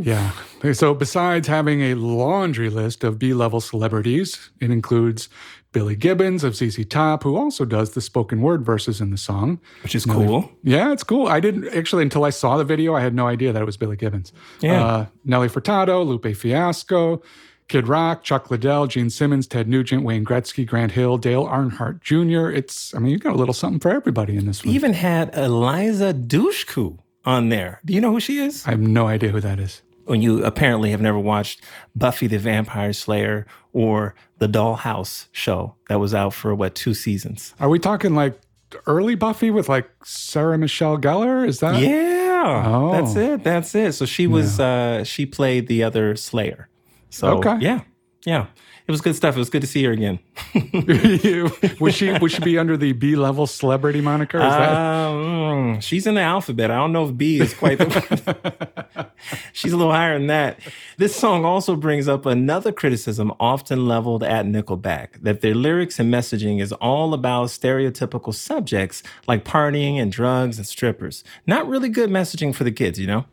Yeah. 0.01 0.31
So 0.71 0.93
besides 0.93 1.47
having 1.47 1.81
a 1.81 1.93
laundry 1.95 2.69
list 2.69 3.03
of 3.03 3.19
B-level 3.19 3.61
celebrities, 3.61 4.49
it 4.59 4.71
includes 4.71 5.29
Billy 5.73 5.95
Gibbons 5.95 6.43
of 6.43 6.55
ZZ 6.55 6.85
Top, 6.85 7.23
who 7.23 7.35
also 7.35 7.65
does 7.65 7.91
the 7.91 8.01
spoken 8.01 8.41
word 8.41 8.63
verses 8.63 9.01
in 9.01 9.09
the 9.09 9.17
song. 9.17 9.59
Which 9.81 9.95
is 9.95 10.05
cool. 10.05 10.49
Yeah, 10.63 10.93
it's 10.93 11.03
cool. 11.03 11.27
I 11.27 11.39
didn't 11.39 11.67
actually 11.75 12.03
until 12.03 12.23
I 12.23 12.29
saw 12.29 12.57
the 12.57 12.63
video, 12.63 12.95
I 12.95 13.01
had 13.01 13.13
no 13.13 13.27
idea 13.27 13.51
that 13.51 13.61
it 13.61 13.65
was 13.65 13.75
Billy 13.75 13.97
Gibbons. 13.97 14.31
Yeah. 14.61 14.85
Uh, 14.85 15.05
Nelly 15.25 15.49
Furtado, 15.49 16.05
Lupe 16.05 16.35
Fiasco, 16.35 17.21
Kid 17.67 17.87
Rock, 17.87 18.23
Chuck 18.23 18.51
Liddell, 18.51 18.87
Gene 18.87 19.09
Simmons, 19.09 19.47
Ted 19.47 19.67
Nugent, 19.67 20.03
Wayne 20.03 20.23
Gretzky, 20.23 20.65
Grant 20.65 20.91
Hill, 20.91 21.17
Dale 21.17 21.45
Earnhardt 21.45 22.01
Jr. 22.01 22.55
It's, 22.55 22.93
I 22.93 22.99
mean, 22.99 23.11
you 23.11 23.17
got 23.17 23.33
a 23.33 23.37
little 23.37 23.53
something 23.53 23.79
for 23.79 23.89
everybody 23.91 24.37
in 24.37 24.45
this 24.45 24.63
one. 24.63 24.73
Even 24.73 24.93
had 24.93 25.35
Eliza 25.35 26.13
Dushku 26.13 26.99
on 27.25 27.49
there. 27.49 27.81
Do 27.83 27.93
you 27.93 28.01
know 28.01 28.11
who 28.11 28.19
she 28.19 28.37
is? 28.37 28.67
I 28.67 28.71
have 28.71 28.79
no 28.79 29.07
idea 29.07 29.29
who 29.29 29.41
that 29.41 29.59
is. 29.59 29.81
When 30.05 30.21
you 30.21 30.43
apparently 30.43 30.91
have 30.91 31.01
never 31.01 31.19
watched 31.19 31.61
Buffy 31.95 32.27
the 32.27 32.37
Vampire 32.39 32.93
Slayer 32.93 33.45
or 33.71 34.15
the 34.39 34.47
Dollhouse 34.47 35.27
show 35.31 35.75
that 35.89 35.99
was 35.99 36.13
out 36.13 36.33
for 36.33 36.53
what 36.53 36.75
two 36.75 36.93
seasons. 36.93 37.53
Are 37.59 37.69
we 37.69 37.79
talking 37.79 38.13
like 38.15 38.39
early 38.87 39.15
Buffy 39.15 39.51
with 39.51 39.69
like 39.69 39.89
Sarah 40.03 40.57
Michelle 40.57 40.97
Gellar? 40.97 41.47
Is 41.47 41.59
that? 41.59 41.79
Yeah, 41.79 42.63
Oh. 42.65 42.91
that's 42.91 43.15
it. 43.15 43.43
That's 43.43 43.73
it. 43.75 43.93
So 43.93 44.05
she 44.05 44.27
was 44.27 44.59
uh 44.59 45.03
she 45.03 45.25
played 45.25 45.67
the 45.67 45.83
other 45.83 46.15
Slayer. 46.15 46.67
So 47.09 47.37
Okay. 47.37 47.57
yeah, 47.61 47.81
yeah, 48.25 48.47
it 48.85 48.91
was 48.91 49.01
good 49.01 49.15
stuff. 49.15 49.35
It 49.35 49.39
was 49.39 49.49
good 49.49 49.61
to 49.61 49.67
see 49.67 49.83
her 49.85 49.91
again. 49.91 50.19
would 51.79 51.93
she 51.93 52.11
would 52.11 52.31
she 52.31 52.41
be 52.41 52.57
under 52.57 52.75
the 52.75 52.91
B 52.91 53.15
level 53.15 53.47
celebrity 53.47 54.01
moniker? 54.01 54.37
Is 54.37 54.43
that? 54.43 54.73
Um, 54.73 55.79
she's 55.79 56.05
in 56.05 56.15
the 56.15 56.21
alphabet. 56.21 56.69
I 56.69 56.75
don't 56.75 56.91
know 56.91 57.05
if 57.05 57.15
B 57.15 57.39
is 57.39 57.53
quite 57.53 57.77
the. 57.77 59.09
she's 59.53 59.71
a 59.71 59.77
little 59.77 59.93
higher 59.93 60.17
than 60.17 60.27
that. 60.27 60.59
This 60.97 61.15
song 61.15 61.45
also 61.45 61.75
brings 61.75 62.09
up 62.09 62.25
another 62.25 62.71
criticism 62.71 63.31
often 63.39 63.87
leveled 63.87 64.23
at 64.23 64.45
Nickelback 64.45 65.21
that 65.21 65.39
their 65.39 65.55
lyrics 65.55 65.97
and 65.99 66.13
messaging 66.13 66.61
is 66.61 66.73
all 66.73 67.13
about 67.13 67.47
stereotypical 67.49 68.33
subjects 68.33 69.01
like 69.27 69.45
partying 69.45 69.95
and 69.95 70.11
drugs 70.11 70.57
and 70.57 70.67
strippers. 70.67 71.23
Not 71.47 71.67
really 71.67 71.89
good 71.89 72.09
messaging 72.09 72.53
for 72.53 72.63
the 72.65 72.71
kids, 72.71 72.99
you 72.99 73.07
know? 73.07 73.25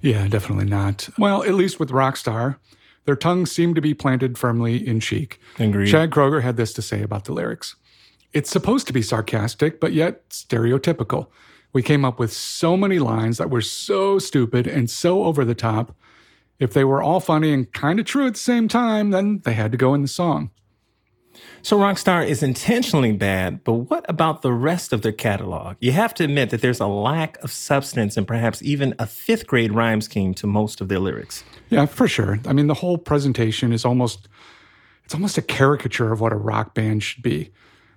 Yeah, 0.00 0.26
definitely 0.28 0.64
not. 0.64 1.08
Well, 1.18 1.42
at 1.42 1.54
least 1.54 1.78
with 1.78 1.90
Rockstar, 1.90 2.56
their 3.10 3.16
tongues 3.16 3.50
seem 3.50 3.74
to 3.74 3.80
be 3.80 3.92
planted 3.92 4.38
firmly 4.38 4.86
in 4.86 5.00
cheek. 5.00 5.40
Agreed. 5.58 5.90
Chad 5.90 6.10
Kroeger 6.10 6.42
had 6.42 6.56
this 6.56 6.72
to 6.74 6.80
say 6.80 7.02
about 7.02 7.24
the 7.24 7.32
lyrics. 7.32 7.74
It's 8.32 8.48
supposed 8.48 8.86
to 8.86 8.92
be 8.92 9.02
sarcastic, 9.02 9.80
but 9.80 9.92
yet 9.92 10.28
stereotypical. 10.30 11.26
We 11.72 11.82
came 11.82 12.04
up 12.04 12.20
with 12.20 12.32
so 12.32 12.76
many 12.76 13.00
lines 13.00 13.38
that 13.38 13.50
were 13.50 13.62
so 13.62 14.20
stupid 14.20 14.68
and 14.68 14.88
so 14.88 15.24
over 15.24 15.44
the 15.44 15.56
top. 15.56 15.96
If 16.60 16.72
they 16.72 16.84
were 16.84 17.02
all 17.02 17.18
funny 17.18 17.52
and 17.52 17.72
kind 17.72 17.98
of 17.98 18.06
true 18.06 18.28
at 18.28 18.34
the 18.34 18.38
same 18.38 18.68
time, 18.68 19.10
then 19.10 19.40
they 19.44 19.54
had 19.54 19.72
to 19.72 19.76
go 19.76 19.92
in 19.92 20.02
the 20.02 20.06
song. 20.06 20.50
So 21.62 21.76
Rockstar 21.76 22.24
is 22.24 22.44
intentionally 22.44 23.10
bad, 23.10 23.64
but 23.64 23.90
what 23.90 24.06
about 24.08 24.42
the 24.42 24.52
rest 24.52 24.92
of 24.92 25.02
their 25.02 25.10
catalog? 25.10 25.78
You 25.80 25.90
have 25.90 26.14
to 26.14 26.24
admit 26.24 26.50
that 26.50 26.60
there's 26.60 26.78
a 26.78 26.86
lack 26.86 27.42
of 27.42 27.50
substance 27.50 28.16
and 28.16 28.28
perhaps 28.28 28.62
even 28.62 28.94
a 29.00 29.06
fifth 29.08 29.48
grade 29.48 29.72
rhyme 29.72 30.00
scheme 30.00 30.32
to 30.34 30.46
most 30.46 30.80
of 30.80 30.86
their 30.86 31.00
lyrics. 31.00 31.42
Yeah, 31.70 31.86
for 31.86 32.08
sure. 32.08 32.38
I 32.46 32.52
mean, 32.52 32.66
the 32.66 32.74
whole 32.74 32.98
presentation 32.98 33.72
is 33.72 33.84
almost 33.84 34.28
it's 35.04 35.14
almost 35.14 35.38
a 35.38 35.42
caricature 35.42 36.12
of 36.12 36.20
what 36.20 36.32
a 36.32 36.36
rock 36.36 36.74
band 36.74 37.02
should 37.02 37.22
be. 37.22 37.50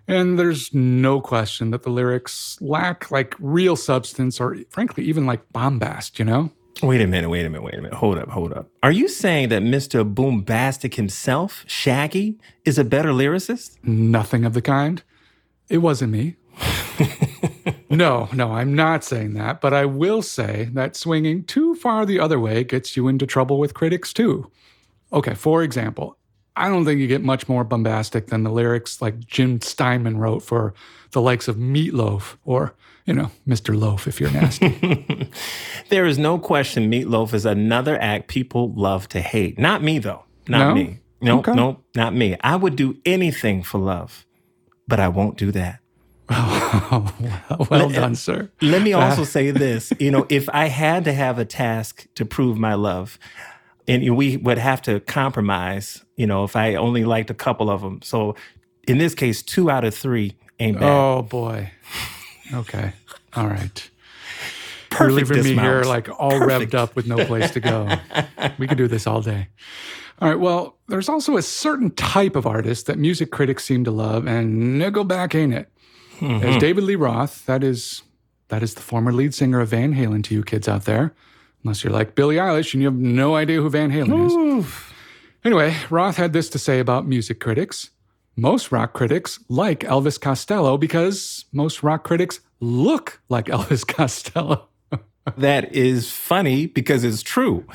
And 0.08 0.38
there's 0.38 0.74
no 0.74 1.22
question 1.22 1.72
that 1.72 1.84
the 1.84 1.89
lyrics 1.89 2.58
lack 2.60 3.12
like 3.12 3.36
real 3.39 3.75
substance 3.75 4.39
or 4.39 4.58
frankly 4.70 5.03
even 5.06 5.25
like 5.25 5.42
bombast, 5.53 6.20
you 6.20 6.25
know? 6.25 6.51
Wait 6.82 7.01
a 7.01 7.08
minute, 7.08 7.30
wait 7.30 7.46
a 7.46 7.50
minute, 7.50 7.63
wait 7.63 7.75
a 7.75 7.82
minute. 7.82 7.94
Hold 7.94 8.18
up, 8.18 8.30
hold 8.30 8.51
up. 8.51 8.68
Are 8.82 8.92
you 8.92 9.08
saying 9.08 9.50
that 9.50 9.62
Mr. 9.62 10.12
Boombastic 10.12 10.96
himself, 10.96 11.63
Shaggy, 11.68 12.39
is 12.65 12.80
a 12.80 12.84
better 12.84 13.10
lyricist? 13.10 13.77
Nothing 13.84 14.44
of 14.44 14.53
the 14.53 14.62
kind. 14.62 15.03
It 15.70 15.77
wasn't 15.77 16.12
me. 16.12 16.36
no, 17.95 18.29
no, 18.33 18.51
I'm 18.51 18.73
not 18.75 19.03
saying 19.03 19.33
that, 19.33 19.62
but 19.62 19.73
I 19.73 19.85
will 19.85 20.21
say 20.21 20.69
that 20.73 20.95
swinging 20.95 21.43
too 21.43 21.75
far 21.75 22.05
the 22.05 22.19
other 22.19 22.39
way 22.39 22.63
gets 22.63 22.95
you 22.97 23.07
into 23.07 23.25
trouble 23.25 23.59
with 23.59 23.73
critics 23.73 24.13
too. 24.13 24.50
Okay, 25.12 25.33
for 25.35 25.63
example, 25.63 26.17
I 26.55 26.69
don't 26.69 26.85
think 26.85 27.00
you 27.00 27.07
get 27.07 27.23
much 27.23 27.47
more 27.50 27.63
bombastic 27.63 28.27
than 28.27 28.43
the 28.43 28.51
lyrics 28.51 29.01
like 29.01 29.19
Jim 29.19 29.59
Steinman 29.62 30.17
wrote 30.17 30.41
for 30.43 30.73
the 31.12 31.21
likes 31.21 31.47
of 31.47 31.55
Meatloaf 31.57 32.38
or, 32.45 32.75
you 33.05 33.13
know, 33.13 33.31
Mr. 33.47 33.77
Loaf 33.79 34.07
if 34.07 34.19
you're 34.19 34.31
nasty. 34.31 35.29
there 35.89 36.05
is 36.05 36.17
no 36.17 36.38
question 36.39 36.91
Meatloaf 36.91 37.33
is 37.33 37.45
another 37.45 38.00
act 38.00 38.27
people 38.27 38.71
love 38.75 39.07
to 39.09 39.21
hate. 39.21 39.57
Not 39.59 39.83
me, 39.83 40.00
though. 40.00 40.23
Not 40.47 40.69
No? 40.69 40.75
me. 40.75 41.00
Nope, 41.21 41.47
Okay. 41.47 41.55
nope, 41.55 41.83
not 41.95 42.13
me. 42.13 42.35
I 42.41 42.55
would 42.55 42.75
do 42.75 42.97
anything 43.05 43.63
for 43.63 43.77
love, 43.79 44.25
but 44.88 45.00
I 45.00 45.07
won't 45.07 45.38
do 45.38 45.51
that. 45.53 45.79
Oh, 46.30 47.13
well 47.70 47.89
done, 47.89 48.15
sir. 48.15 48.50
Let 48.62 48.82
me 48.82 48.94
also 48.94 49.24
uh, 49.24 49.25
say 49.25 49.51
this. 49.51 49.92
You 50.00 50.12
know, 50.12 50.25
if 50.30 50.50
I 50.50 50.68
had 50.68 51.03
to 51.06 51.13
have 51.13 51.38
a 51.39 51.46
task 51.46 52.08
to 52.15 52.25
prove 52.25 52.58
my 52.58 52.74
love, 52.74 53.20
and 53.88 54.15
we 54.15 54.38
would 54.38 54.58
have 54.58 54.82
to 54.84 55.00
compromise, 55.01 56.03
you 56.15 56.25
know, 56.25 56.44
if 56.44 56.56
I 56.56 56.75
only 56.75 57.03
liked 57.03 57.30
a 57.30 57.34
couple 57.34 57.70
of 57.70 57.82
them. 57.82 58.01
So 58.01 58.36
in 58.88 58.98
this 58.98 59.13
case, 59.15 59.42
two 59.42 59.70
out 59.70 59.84
of 59.84 59.94
three 59.96 60.36
ain't 60.60 60.80
bad. 60.80 60.89
Oh 60.89 61.22
boy. 61.22 61.72
Okay. 62.53 62.94
All 63.36 63.48
right. 63.48 63.89
You're 64.92 65.10
Perfect 65.10 65.30
leaving 65.30 65.44
me 65.44 65.62
here 65.62 65.80
dismount. 65.80 65.88
like 65.88 66.10
all 66.20 66.32
Perfect. 66.32 66.74
revved 66.74 66.77
up 66.77 66.96
with 66.96 67.08
no 67.08 67.25
place 67.25 67.51
to 67.51 67.60
go. 67.60 67.89
we 68.60 68.68
could 68.68 68.77
do 68.77 68.88
this 68.88 69.08
all 69.08 69.22
day. 69.22 69.48
All 70.20 70.30
right. 70.30 70.39
Well, 70.39 70.77
there's 70.88 71.10
also 71.10 71.36
a 71.36 71.42
certain 71.42 71.89
type 71.92 72.36
of 72.36 72.46
artist 72.46 72.86
that 72.86 73.00
music 73.00 73.32
critics 73.32 73.65
seem 73.65 73.84
to 73.86 73.92
love, 73.92 74.27
and 74.27 74.80
Nickelback 74.80 75.34
ain't 75.34 75.53
it. 75.53 75.73
Mm-hmm. 76.24 76.46
As 76.46 76.58
David 76.58 76.86
Lee 76.86 76.96
Roth, 76.96 77.46
that 77.46 77.63
is 77.63 78.03
that 78.48 78.63
is 78.63 78.75
the 78.75 78.82
former 78.82 79.12
lead 79.12 79.34
singer 79.34 79.60
of 79.60 79.70
Van 79.70 79.94
Halen 79.94 80.24
to 80.25 80.34
you 80.34 80.44
kids 80.44 80.68
out 80.68 80.86
there. 80.86 81.13
Unless 81.63 81.84
you're 81.84 81.94
like 81.94 82.15
Billie 82.15 82.36
Eilish 82.36 82.74
and 82.74 82.82
you 82.82 82.88
have 82.88 82.98
no 82.98 83.36
idea 83.36 83.62
who 83.62 83.70
Van 83.70 83.92
Halen 83.92 84.58
is. 84.60 84.65
Anyway, 85.46 85.75
Roth 85.89 86.18
had 86.18 86.34
this 86.34 86.50
to 86.50 86.60
say 86.60 86.80
about 86.80 87.08
music 87.08 87.39
critics. 87.39 87.89
Most 88.36 88.72
rock 88.72 88.94
critics 88.94 89.39
like 89.50 89.82
Elvis 89.82 90.20
Costello 90.20 90.77
because 90.77 91.46
most 91.51 91.84
rock 91.84 92.03
critics 92.03 92.39
look 92.60 93.22
like 93.30 93.46
Elvis 93.56 93.86
Costello. 93.88 94.68
That 95.38 95.74
is 95.74 96.12
funny 96.12 96.65
because 96.65 97.06
it's 97.06 97.22
true. 97.22 97.65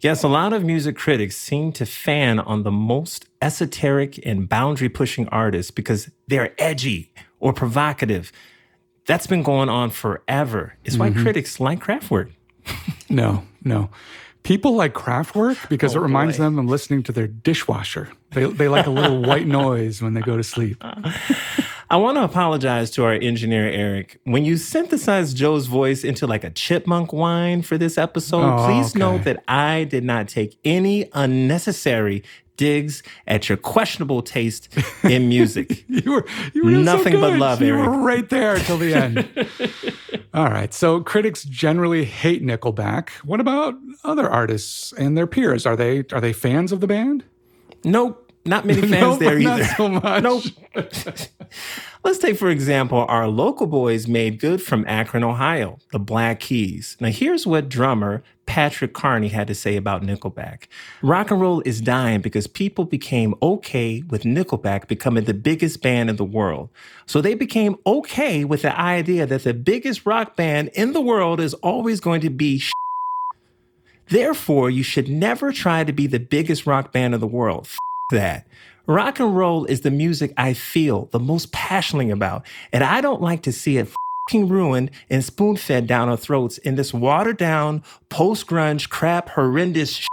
Yes, 0.00 0.22
a 0.22 0.28
lot 0.28 0.52
of 0.52 0.62
music 0.62 0.94
critics 0.96 1.36
seem 1.38 1.72
to 1.72 1.86
fan 1.86 2.38
on 2.38 2.64
the 2.64 2.70
most 2.70 3.26
esoteric 3.40 4.20
and 4.26 4.46
boundary 4.46 4.90
pushing 4.90 5.26
artists 5.28 5.70
because 5.70 6.10
they're 6.28 6.54
edgy 6.58 7.14
or 7.42 7.52
provocative. 7.52 8.32
That's 9.04 9.26
been 9.26 9.42
going 9.42 9.68
on 9.68 9.90
forever. 9.90 10.74
It's 10.84 10.96
why 10.96 11.10
mm-hmm. 11.10 11.22
critics 11.22 11.60
like 11.60 11.80
Kraftwerk. 11.84 12.30
No, 13.10 13.44
no. 13.62 13.90
People 14.42 14.74
like 14.74 14.94
Kraftwerk 14.94 15.68
because 15.68 15.94
Oh, 15.94 15.98
it 15.98 16.02
reminds 16.02 16.38
boy. 16.38 16.44
them 16.44 16.58
of 16.58 16.64
listening 16.64 17.02
to 17.02 17.12
their 17.12 17.26
dishwasher. 17.26 18.08
They, 18.30 18.44
they 18.46 18.68
like 18.68 18.86
a 18.86 18.90
little 18.90 19.20
white 19.20 19.46
noise 19.62 20.00
when 20.00 20.14
they 20.14 20.22
go 20.22 20.36
to 20.38 20.42
sleep. 20.42 20.82
I 21.90 21.96
want 21.96 22.16
to 22.16 22.22
apologize 22.24 22.90
to 22.92 23.04
our 23.04 23.12
engineer, 23.12 23.68
Eric. 23.68 24.18
When 24.24 24.46
you 24.46 24.56
synthesized 24.56 25.36
Joe's 25.36 25.66
voice 25.66 26.04
into 26.04 26.26
like 26.26 26.42
a 26.42 26.48
chipmunk 26.50 27.12
whine 27.12 27.60
for 27.60 27.76
this 27.76 27.98
episode, 27.98 28.42
Oh, 28.60 28.66
please 28.66 28.92
okay. 28.92 28.98
note 28.98 29.24
that 29.24 29.42
I 29.46 29.84
did 29.84 30.04
not 30.04 30.28
take 30.28 30.58
any 30.64 31.10
unnecessary 31.12 32.22
digs 32.62 33.02
at 33.26 33.48
your 33.48 33.58
questionable 33.58 34.22
taste 34.22 34.68
in 35.04 35.28
music. 35.28 35.84
You 36.02 36.12
were 36.12 36.24
you 36.54 36.64
were 36.64 36.70
doing 36.70 36.84
so 36.86 36.96
Nothing 36.96 37.20
but 37.20 37.38
love, 37.38 37.60
You 37.62 37.74
Eric. 37.76 37.88
were 37.90 37.98
right 37.98 38.28
there 38.28 38.56
till 38.58 38.78
the 38.78 38.94
end. 38.94 39.16
All 40.34 40.48
right. 40.50 40.72
So 40.72 41.00
critics 41.02 41.44
generally 41.44 42.04
hate 42.04 42.42
Nickelback. 42.42 43.10
What 43.24 43.40
about 43.40 43.74
other 44.04 44.28
artists 44.28 44.92
and 44.92 45.16
their 45.16 45.26
peers? 45.26 45.66
Are 45.66 45.76
they 45.76 46.04
are 46.12 46.20
they 46.20 46.32
fans 46.32 46.72
of 46.72 46.80
the 46.80 46.86
band? 46.86 47.24
nope, 47.84 48.31
not 48.44 48.64
many 48.64 48.80
fans 48.88 48.92
Nope, 48.92 49.18
there 49.20 49.38
either. 49.38 49.64
so 49.64 49.88
much. 49.88 50.22
Nope. 50.22 50.42
Let's 52.04 52.18
take, 52.18 52.36
for 52.36 52.50
example, 52.50 53.04
our 53.08 53.28
local 53.28 53.66
boys 53.68 54.08
made 54.08 54.40
good 54.40 54.60
from 54.60 54.84
Akron, 54.88 55.22
Ohio, 55.22 55.78
the 55.92 56.00
Black 56.00 56.40
Keys. 56.40 56.96
Now, 56.98 57.10
here's 57.10 57.46
what 57.46 57.68
drummer 57.68 58.24
Patrick 58.46 58.92
Carney 58.92 59.28
had 59.28 59.46
to 59.46 59.54
say 59.54 59.76
about 59.76 60.02
Nickelback. 60.02 60.64
Rock 61.00 61.30
and 61.30 61.40
roll 61.40 61.62
is 61.64 61.80
dying 61.80 62.20
because 62.20 62.48
people 62.48 62.84
became 62.84 63.36
okay 63.40 64.02
with 64.08 64.24
Nickelback 64.24 64.88
becoming 64.88 65.24
the 65.24 65.34
biggest 65.34 65.80
band 65.80 66.10
in 66.10 66.16
the 66.16 66.24
world. 66.24 66.70
So 67.06 67.20
they 67.20 67.34
became 67.34 67.76
okay 67.86 68.44
with 68.44 68.62
the 68.62 68.76
idea 68.76 69.24
that 69.26 69.44
the 69.44 69.54
biggest 69.54 70.04
rock 70.04 70.34
band 70.34 70.70
in 70.74 70.92
the 70.92 71.00
world 71.00 71.38
is 71.38 71.54
always 71.54 72.00
going 72.00 72.20
to 72.22 72.30
be 72.30 72.58
sh- 72.58 72.72
Therefore, 74.08 74.68
you 74.68 74.82
should 74.82 75.08
never 75.08 75.52
try 75.52 75.84
to 75.84 75.92
be 75.92 76.06
the 76.08 76.18
biggest 76.18 76.66
rock 76.66 76.92
band 76.92 77.14
in 77.14 77.20
the 77.20 77.26
world. 77.28 77.68
That. 78.12 78.46
Rock 78.86 79.20
and 79.20 79.36
roll 79.36 79.64
is 79.64 79.82
the 79.82 79.90
music 79.90 80.32
I 80.36 80.54
feel 80.54 81.06
the 81.12 81.18
most 81.18 81.50
passionately 81.52 82.10
about, 82.10 82.44
and 82.72 82.84
I 82.84 83.00
don't 83.00 83.22
like 83.22 83.42
to 83.42 83.52
see 83.52 83.78
it 83.78 83.88
fing 84.30 84.48
ruined 84.48 84.90
and 85.10 85.24
spoon 85.24 85.56
fed 85.56 85.86
down 85.86 86.08
our 86.08 86.16
throats 86.16 86.58
in 86.58 86.76
this 86.76 86.92
watered 86.92 87.36
down, 87.38 87.82
post 88.08 88.46
grunge, 88.46 88.88
crap, 88.88 89.30
horrendous. 89.30 90.06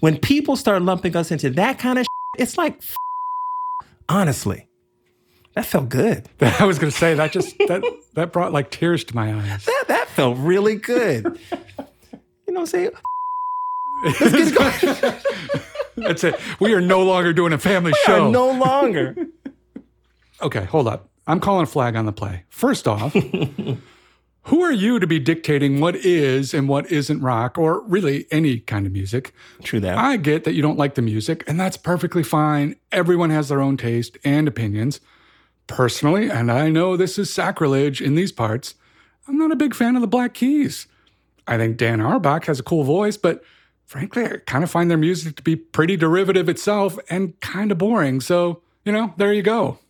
When 0.00 0.18
people 0.18 0.56
start 0.56 0.82
lumping 0.82 1.16
us 1.16 1.30
into 1.30 1.50
that 1.50 1.78
kind 1.78 1.98
of, 1.98 2.06
it's 2.38 2.56
like, 2.58 2.78
f- 2.78 2.96
honestly, 4.08 4.66
that 5.54 5.66
felt 5.66 5.88
good. 5.88 6.28
I 6.40 6.64
was 6.64 6.78
going 6.78 6.90
to 6.92 6.96
say 6.96 7.14
that 7.14 7.32
just 7.32 7.56
that 7.58 7.82
that 8.14 8.32
brought 8.32 8.52
like 8.52 8.70
tears 8.70 9.04
to 9.04 9.14
my 9.14 9.34
eyes. 9.34 9.64
That, 9.64 9.84
that 9.88 10.08
felt 10.08 10.38
really 10.38 10.76
good. 10.76 11.38
You 12.46 12.54
know 12.54 12.62
what 12.62 12.74
I'm 12.74 12.80
saying? 12.80 12.90
Let's 14.02 14.52
get 14.52 14.90
going. 15.00 15.60
That's 15.96 16.24
it. 16.24 16.34
We 16.60 16.72
are 16.74 16.80
no 16.80 17.02
longer 17.02 17.32
doing 17.32 17.52
a 17.52 17.58
family 17.58 17.92
show. 18.04 18.26
Are 18.28 18.30
no 18.30 18.50
longer. 18.52 19.16
Okay, 20.42 20.64
hold 20.64 20.88
up. 20.88 21.10
I'm 21.26 21.38
calling 21.38 21.64
a 21.64 21.66
flag 21.66 21.96
on 21.96 22.06
the 22.06 22.12
play. 22.12 22.44
First 22.48 22.88
off, 22.88 23.12
who 24.44 24.62
are 24.62 24.72
you 24.72 24.98
to 24.98 25.06
be 25.06 25.18
dictating 25.18 25.80
what 25.80 25.96
is 25.96 26.54
and 26.54 26.66
what 26.66 26.90
isn't 26.90 27.20
rock 27.20 27.58
or 27.58 27.82
really 27.82 28.26
any 28.30 28.58
kind 28.60 28.86
of 28.86 28.92
music? 28.92 29.34
True 29.62 29.80
that. 29.80 29.98
I 29.98 30.16
get 30.16 30.44
that 30.44 30.54
you 30.54 30.62
don't 30.62 30.78
like 30.78 30.94
the 30.94 31.02
music, 31.02 31.44
and 31.46 31.60
that's 31.60 31.76
perfectly 31.76 32.22
fine. 32.22 32.76
Everyone 32.90 33.28
has 33.28 33.50
their 33.50 33.60
own 33.60 33.76
taste 33.76 34.16
and 34.24 34.48
opinions. 34.48 34.98
Personally, 35.66 36.30
and 36.30 36.50
I 36.50 36.70
know 36.70 36.96
this 36.96 37.18
is 37.18 37.30
sacrilege 37.30 38.00
in 38.00 38.14
these 38.14 38.32
parts, 38.32 38.74
I'm 39.28 39.36
not 39.38 39.52
a 39.52 39.56
big 39.56 39.74
fan 39.74 39.94
of 39.94 40.00
the 40.00 40.08
Black 40.08 40.34
Keys. 40.34 40.86
I 41.46 41.56
think 41.58 41.76
Dan 41.76 42.00
Auerbach 42.00 42.46
has 42.46 42.58
a 42.58 42.64
cool 42.64 42.82
voice, 42.82 43.16
but 43.16 43.44
frankly, 43.90 44.24
I 44.24 44.36
kind 44.46 44.62
of 44.62 44.70
find 44.70 44.88
their 44.88 44.96
music 44.96 45.34
to 45.34 45.42
be 45.42 45.56
pretty 45.56 45.96
derivative 45.96 46.48
itself 46.48 46.96
and 47.10 47.38
kind 47.40 47.72
of 47.72 47.78
boring. 47.78 48.20
So, 48.20 48.62
you 48.84 48.92
know, 48.92 49.12
there 49.16 49.32
you 49.32 49.42
go. 49.42 49.80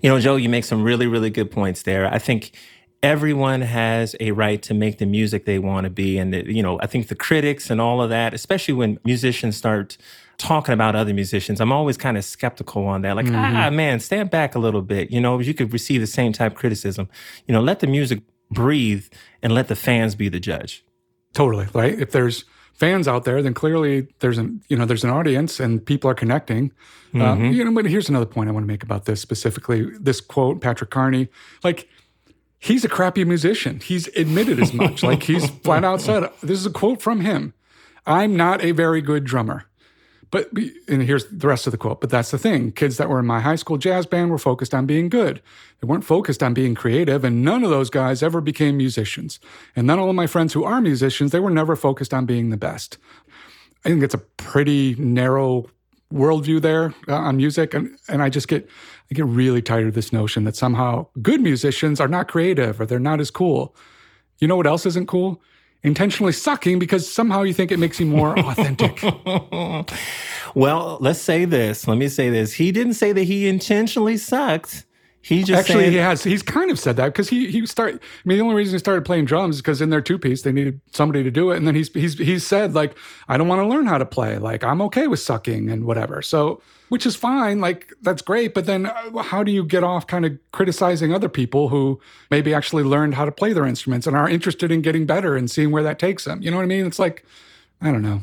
You 0.00 0.08
know, 0.08 0.18
Joe, 0.18 0.36
you 0.36 0.48
make 0.48 0.64
some 0.64 0.82
really, 0.82 1.06
really 1.06 1.28
good 1.28 1.50
points 1.50 1.82
there. 1.82 2.06
I 2.10 2.18
think 2.18 2.56
everyone 3.02 3.60
has 3.60 4.16
a 4.18 4.30
right 4.30 4.62
to 4.62 4.72
make 4.72 4.96
the 4.96 5.04
music 5.04 5.44
they 5.44 5.58
want 5.58 5.84
to 5.84 5.90
be. 5.90 6.16
And, 6.16 6.32
that, 6.32 6.46
you 6.46 6.62
know, 6.62 6.80
I 6.80 6.86
think 6.86 7.08
the 7.08 7.14
critics 7.14 7.68
and 7.68 7.82
all 7.82 8.00
of 8.00 8.08
that, 8.08 8.32
especially 8.32 8.72
when 8.72 8.98
musicians 9.04 9.58
start 9.58 9.98
talking 10.38 10.72
about 10.72 10.96
other 10.96 11.12
musicians, 11.12 11.60
I'm 11.60 11.70
always 11.70 11.98
kind 11.98 12.16
of 12.16 12.24
skeptical 12.24 12.86
on 12.86 13.02
that. 13.02 13.14
Like, 13.14 13.28
ah, 13.28 13.68
man, 13.68 14.00
stand 14.00 14.30
back 14.30 14.54
a 14.54 14.58
little 14.58 14.80
bit. 14.80 15.10
You 15.10 15.20
know, 15.20 15.38
you 15.38 15.52
could 15.52 15.74
receive 15.74 16.00
the 16.00 16.06
same 16.06 16.32
type 16.32 16.52
of 16.52 16.58
criticism. 16.58 17.10
You 17.46 17.52
know, 17.52 17.60
let 17.60 17.80
the 17.80 17.86
music 17.86 18.22
breathe 18.50 19.04
and 19.42 19.52
let 19.52 19.68
the 19.68 19.76
fans 19.76 20.14
be 20.14 20.30
the 20.30 20.40
judge. 20.40 20.82
Totally, 21.34 21.66
right? 21.74 22.00
If 22.00 22.12
there's 22.12 22.46
fans 22.74 23.06
out 23.06 23.24
there, 23.24 23.42
then 23.42 23.54
clearly 23.54 24.08
there's 24.20 24.38
an 24.38 24.62
you 24.68 24.76
know 24.76 24.84
there's 24.84 25.04
an 25.04 25.10
audience 25.10 25.60
and 25.60 25.84
people 25.84 26.10
are 26.10 26.14
connecting. 26.14 26.72
Uh, 27.14 27.36
you 27.36 27.62
know, 27.62 27.70
but 27.72 27.84
here's 27.84 28.08
another 28.08 28.24
point 28.24 28.48
I 28.48 28.52
want 28.52 28.64
to 28.64 28.68
make 28.68 28.82
about 28.82 29.04
this 29.04 29.20
specifically. 29.20 29.90
This 30.00 30.18
quote, 30.18 30.62
Patrick 30.62 30.88
Carney, 30.88 31.28
like 31.62 31.86
he's 32.58 32.84
a 32.84 32.88
crappy 32.88 33.24
musician. 33.24 33.80
He's 33.80 34.06
admitted 34.16 34.58
as 34.60 34.72
much. 34.72 35.02
like 35.02 35.22
he's 35.24 35.50
flat 35.64 35.84
out 35.84 36.00
said, 36.00 36.30
this 36.42 36.58
is 36.58 36.64
a 36.64 36.70
quote 36.70 37.02
from 37.02 37.20
him 37.20 37.52
I'm 38.06 38.36
not 38.36 38.62
a 38.64 38.70
very 38.72 39.00
good 39.00 39.24
drummer. 39.24 39.66
But, 40.32 40.50
and 40.88 41.02
here's 41.02 41.26
the 41.26 41.46
rest 41.46 41.66
of 41.66 41.72
the 41.72 41.76
quote, 41.76 42.00
but 42.00 42.08
that's 42.08 42.30
the 42.30 42.38
thing. 42.38 42.72
Kids 42.72 42.96
that 42.96 43.10
were 43.10 43.20
in 43.20 43.26
my 43.26 43.40
high 43.40 43.54
school 43.54 43.76
jazz 43.76 44.06
band 44.06 44.30
were 44.30 44.38
focused 44.38 44.72
on 44.72 44.86
being 44.86 45.10
good. 45.10 45.42
They 45.80 45.86
weren't 45.86 46.04
focused 46.04 46.42
on 46.42 46.54
being 46.54 46.74
creative, 46.74 47.22
and 47.22 47.44
none 47.44 47.62
of 47.62 47.68
those 47.68 47.90
guys 47.90 48.22
ever 48.22 48.40
became 48.40 48.78
musicians. 48.78 49.38
And 49.76 49.90
of 49.90 49.98
all 49.98 50.14
my 50.14 50.26
friends 50.26 50.54
who 50.54 50.64
are 50.64 50.80
musicians, 50.80 51.32
they 51.32 51.38
were 51.38 51.50
never 51.50 51.76
focused 51.76 52.14
on 52.14 52.24
being 52.24 52.48
the 52.48 52.56
best. 52.56 52.96
I 53.84 53.90
think 53.90 54.02
it's 54.02 54.14
a 54.14 54.18
pretty 54.18 54.94
narrow 54.94 55.66
worldview 56.10 56.62
there 56.62 56.94
uh, 57.08 57.14
on 57.14 57.36
music, 57.36 57.74
and 57.74 57.98
and 58.08 58.22
I 58.22 58.30
just 58.30 58.48
get 58.48 58.66
I 59.10 59.14
get 59.14 59.26
really 59.26 59.60
tired 59.60 59.86
of 59.86 59.94
this 59.94 60.14
notion 60.14 60.44
that 60.44 60.56
somehow 60.56 61.08
good 61.20 61.42
musicians 61.42 62.00
are 62.00 62.08
not 62.08 62.28
creative 62.28 62.80
or 62.80 62.86
they're 62.86 62.98
not 62.98 63.20
as 63.20 63.30
cool. 63.30 63.76
You 64.38 64.48
know 64.48 64.56
what 64.56 64.66
else 64.66 64.86
isn't 64.86 65.08
cool? 65.08 65.42
Intentionally 65.82 66.32
sucking 66.32 66.78
because 66.78 67.10
somehow 67.10 67.42
you 67.42 67.52
think 67.52 67.72
it 67.72 67.78
makes 67.78 67.98
you 67.98 68.06
more 68.06 68.38
authentic. 68.46 69.02
well, 70.54 70.98
let's 71.00 71.20
say 71.20 71.44
this. 71.44 71.86
Let 71.88 71.98
me 71.98 72.08
say 72.08 72.30
this. 72.30 72.54
He 72.54 72.72
didn't 72.72 72.94
say 72.94 73.12
that 73.12 73.24
he 73.24 73.48
intentionally 73.48 74.16
sucked. 74.16 74.84
He 75.24 75.44
just 75.44 75.60
actually 75.60 75.84
saying, 75.84 75.92
he 75.92 75.98
has 75.98 76.24
he's 76.24 76.42
kind 76.42 76.70
of 76.70 76.80
said 76.80 76.96
that 76.96 77.06
because 77.06 77.28
he 77.28 77.48
he 77.48 77.64
started. 77.64 78.00
I 78.02 78.28
mean, 78.28 78.38
the 78.38 78.44
only 78.44 78.56
reason 78.56 78.74
he 78.74 78.78
started 78.80 79.04
playing 79.04 79.26
drums 79.26 79.56
is 79.56 79.62
because 79.62 79.80
in 79.80 79.90
their 79.90 80.00
two 80.00 80.18
piece 80.18 80.42
they 80.42 80.50
needed 80.50 80.80
somebody 80.92 81.22
to 81.22 81.30
do 81.30 81.52
it, 81.52 81.58
and 81.58 81.66
then 81.66 81.76
he's 81.76 81.92
he's 81.92 82.18
he's 82.18 82.44
said 82.44 82.74
like 82.74 82.96
I 83.28 83.36
don't 83.36 83.46
want 83.46 83.62
to 83.62 83.66
learn 83.66 83.86
how 83.86 83.98
to 83.98 84.04
play. 84.04 84.38
Like 84.38 84.64
I'm 84.64 84.82
okay 84.82 85.06
with 85.06 85.20
sucking 85.20 85.70
and 85.70 85.84
whatever. 85.84 86.22
So 86.22 86.60
which 86.88 87.06
is 87.06 87.14
fine. 87.14 87.60
Like 87.60 87.92
that's 88.02 88.20
great. 88.20 88.52
But 88.52 88.66
then 88.66 88.86
uh, 88.86 89.22
how 89.22 89.44
do 89.44 89.52
you 89.52 89.64
get 89.64 89.84
off 89.84 90.08
kind 90.08 90.26
of 90.26 90.36
criticizing 90.50 91.14
other 91.14 91.28
people 91.28 91.68
who 91.68 92.00
maybe 92.30 92.52
actually 92.52 92.82
learned 92.82 93.14
how 93.14 93.24
to 93.24 93.32
play 93.32 93.52
their 93.52 93.64
instruments 93.64 94.08
and 94.08 94.16
are 94.16 94.28
interested 94.28 94.72
in 94.72 94.82
getting 94.82 95.06
better 95.06 95.36
and 95.36 95.48
seeing 95.48 95.70
where 95.70 95.84
that 95.84 96.00
takes 96.00 96.24
them? 96.24 96.42
You 96.42 96.50
know 96.50 96.56
what 96.56 96.64
I 96.64 96.66
mean? 96.66 96.84
It's 96.84 96.98
like 96.98 97.24
I 97.80 97.92
don't 97.92 98.02
know. 98.02 98.22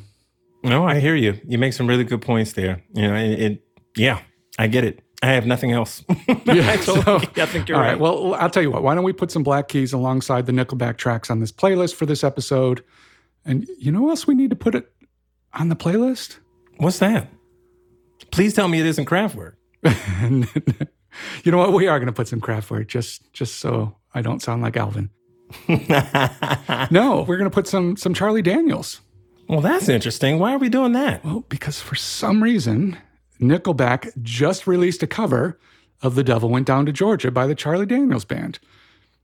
No, 0.63 0.85
I 0.85 0.99
hear 0.99 1.15
you. 1.15 1.39
You 1.47 1.57
make 1.57 1.71
some 1.71 1.87
really 1.87 2.03
good 2.03 2.21
points 2.21 2.51
there. 2.53 2.83
You 2.93 3.07
know, 3.07 3.15
it, 3.15 3.39
it 3.39 3.63
yeah, 3.95 4.19
I 4.57 4.67
get 4.67 4.83
it. 4.83 5.01
I 5.21 5.33
have 5.33 5.45
nothing 5.45 5.71
else. 5.71 6.03
yeah, 6.45 6.79
so, 6.79 7.17
I 7.17 7.45
think 7.45 7.67
you're 7.67 7.77
all 7.77 7.83
right. 7.83 7.91
right. 7.91 7.99
Well, 7.99 8.35
I'll 8.35 8.49
tell 8.49 8.63
you 8.63 8.71
what. 8.71 8.83
Why 8.83 8.95
don't 8.95 9.03
we 9.03 9.11
put 9.11 9.31
some 9.31 9.43
Black 9.43 9.67
Keys 9.67 9.91
alongside 9.91 10.45
the 10.45 10.53
Nickelback 10.53 10.97
tracks 10.97 11.29
on 11.29 11.39
this 11.39 11.51
playlist 11.51 11.95
for 11.95 12.05
this 12.05 12.23
episode? 12.23 12.83
And 13.45 13.67
you 13.77 13.91
know 13.91 14.03
what 14.03 14.11
else 14.11 14.27
we 14.27 14.35
need 14.35 14.49
to 14.51 14.55
put 14.55 14.75
it 14.75 14.89
on 15.53 15.69
the 15.69 15.75
playlist? 15.75 16.37
What's 16.77 16.99
that? 16.99 17.27
Please 18.31 18.53
tell 18.53 18.67
me 18.67 18.79
it 18.79 18.85
isn't 18.85 19.05
Kraftwerk. 19.05 19.55
you 21.43 21.51
know 21.51 21.57
what? 21.57 21.73
We 21.73 21.87
are 21.87 21.99
going 21.99 22.07
to 22.07 22.13
put 22.13 22.27
some 22.27 22.39
Kraftwerk 22.39 22.87
just 22.87 23.31
just 23.33 23.59
so 23.59 23.95
I 24.13 24.21
don't 24.21 24.41
sound 24.41 24.61
like 24.61 24.77
Alvin. 24.77 25.09
no, 26.91 27.25
we're 27.27 27.37
going 27.37 27.49
to 27.49 27.53
put 27.53 27.67
some 27.67 27.97
some 27.97 28.13
Charlie 28.13 28.41
Daniels. 28.41 29.01
Well, 29.47 29.61
that's 29.61 29.89
interesting. 29.89 30.37
Why 30.37 30.53
are 30.53 30.59
we 30.59 30.69
doing 30.69 30.91
that? 30.93 31.25
Well, 31.25 31.43
because 31.49 31.81
for 31.81 31.95
some 31.95 32.43
reason 32.43 32.97
Nickelback 33.41 34.11
just 34.21 34.67
released 34.67 35.03
a 35.03 35.07
cover 35.07 35.59
of 36.01 36.15
The 36.15 36.23
Devil 36.23 36.49
Went 36.49 36.67
Down 36.67 36.85
to 36.85 36.91
Georgia 36.91 37.31
by 37.31 37.47
the 37.47 37.55
Charlie 37.55 37.85
Daniels 37.85 38.25
Band, 38.25 38.59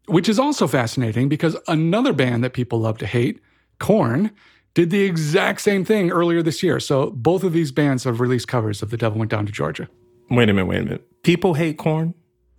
which 0.07 0.29
is 0.29 0.39
also 0.39 0.67
fascinating 0.67 1.29
because 1.29 1.57
another 1.67 2.13
band 2.13 2.43
that 2.43 2.53
people 2.53 2.79
love 2.79 2.97
to 2.99 3.07
hate, 3.07 3.41
Korn, 3.79 4.31
did 4.73 4.89
the 4.89 5.03
exact 5.03 5.61
same 5.61 5.85
thing 5.85 6.11
earlier 6.11 6.41
this 6.41 6.61
year. 6.61 6.79
So 6.79 7.11
both 7.11 7.43
of 7.43 7.53
these 7.53 7.71
bands 7.71 8.03
have 8.03 8.19
released 8.19 8.47
covers 8.47 8.81
of 8.81 8.89
The 8.89 8.97
Devil 8.97 9.19
Went 9.19 9.31
Down 9.31 9.45
to 9.45 9.51
Georgia. 9.51 9.89
Wait 10.29 10.49
a 10.49 10.53
minute, 10.53 10.65
wait 10.65 10.81
a 10.81 10.83
minute. 10.83 11.23
People 11.23 11.53
hate 11.53 11.77
Korn? 11.77 12.13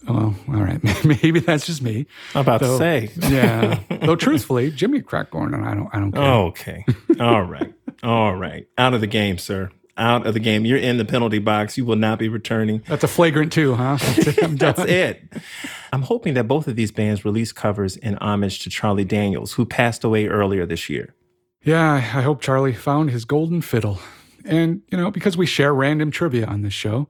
Oh, 0.08 0.36
all 0.48 0.62
right. 0.62 0.80
Maybe 1.04 1.40
that's 1.40 1.66
just 1.66 1.82
me. 1.82 2.06
I'm 2.34 2.42
about 2.42 2.60
Though, 2.60 2.78
to 2.78 2.78
say. 2.78 3.10
yeah. 3.28 3.80
Though 4.02 4.14
truthfully, 4.14 4.70
Jimmy 4.70 5.00
cracked 5.00 5.30
Korn 5.30 5.52
and 5.52 5.64
I 5.66 5.74
don't 5.74 5.88
I 5.92 5.98
don't 5.98 6.12
care. 6.12 6.24
Okay. 6.24 6.84
All 7.18 7.42
right. 7.42 7.74
All 8.02 8.36
right. 8.36 8.68
Out 8.78 8.94
of 8.94 9.00
the 9.00 9.06
game, 9.08 9.38
sir 9.38 9.70
out 9.96 10.26
of 10.26 10.34
the 10.34 10.40
game. 10.40 10.64
You're 10.64 10.78
in 10.78 10.98
the 10.98 11.04
penalty 11.04 11.38
box. 11.38 11.76
You 11.76 11.84
will 11.84 11.96
not 11.96 12.18
be 12.18 12.28
returning. 12.28 12.82
That's 12.86 13.04
a 13.04 13.08
flagrant 13.08 13.52
two, 13.52 13.74
huh? 13.74 13.98
That's 14.48 14.80
it. 14.80 15.22
I'm 15.92 16.02
hoping 16.02 16.34
that 16.34 16.48
both 16.48 16.68
of 16.68 16.76
these 16.76 16.90
bands 16.92 17.24
release 17.24 17.52
covers 17.52 17.96
in 17.96 18.16
homage 18.18 18.60
to 18.60 18.70
Charlie 18.70 19.04
Daniels, 19.04 19.54
who 19.54 19.64
passed 19.64 20.04
away 20.04 20.26
earlier 20.26 20.66
this 20.66 20.88
year. 20.88 21.14
Yeah, 21.62 21.94
I 21.94 22.22
hope 22.22 22.40
Charlie 22.40 22.74
found 22.74 23.10
his 23.10 23.24
golden 23.24 23.60
fiddle. 23.60 23.98
And, 24.44 24.82
you 24.90 24.98
know, 24.98 25.10
because 25.10 25.36
we 25.36 25.46
share 25.46 25.74
random 25.74 26.10
trivia 26.10 26.46
on 26.46 26.62
this 26.62 26.72
show, 26.74 27.08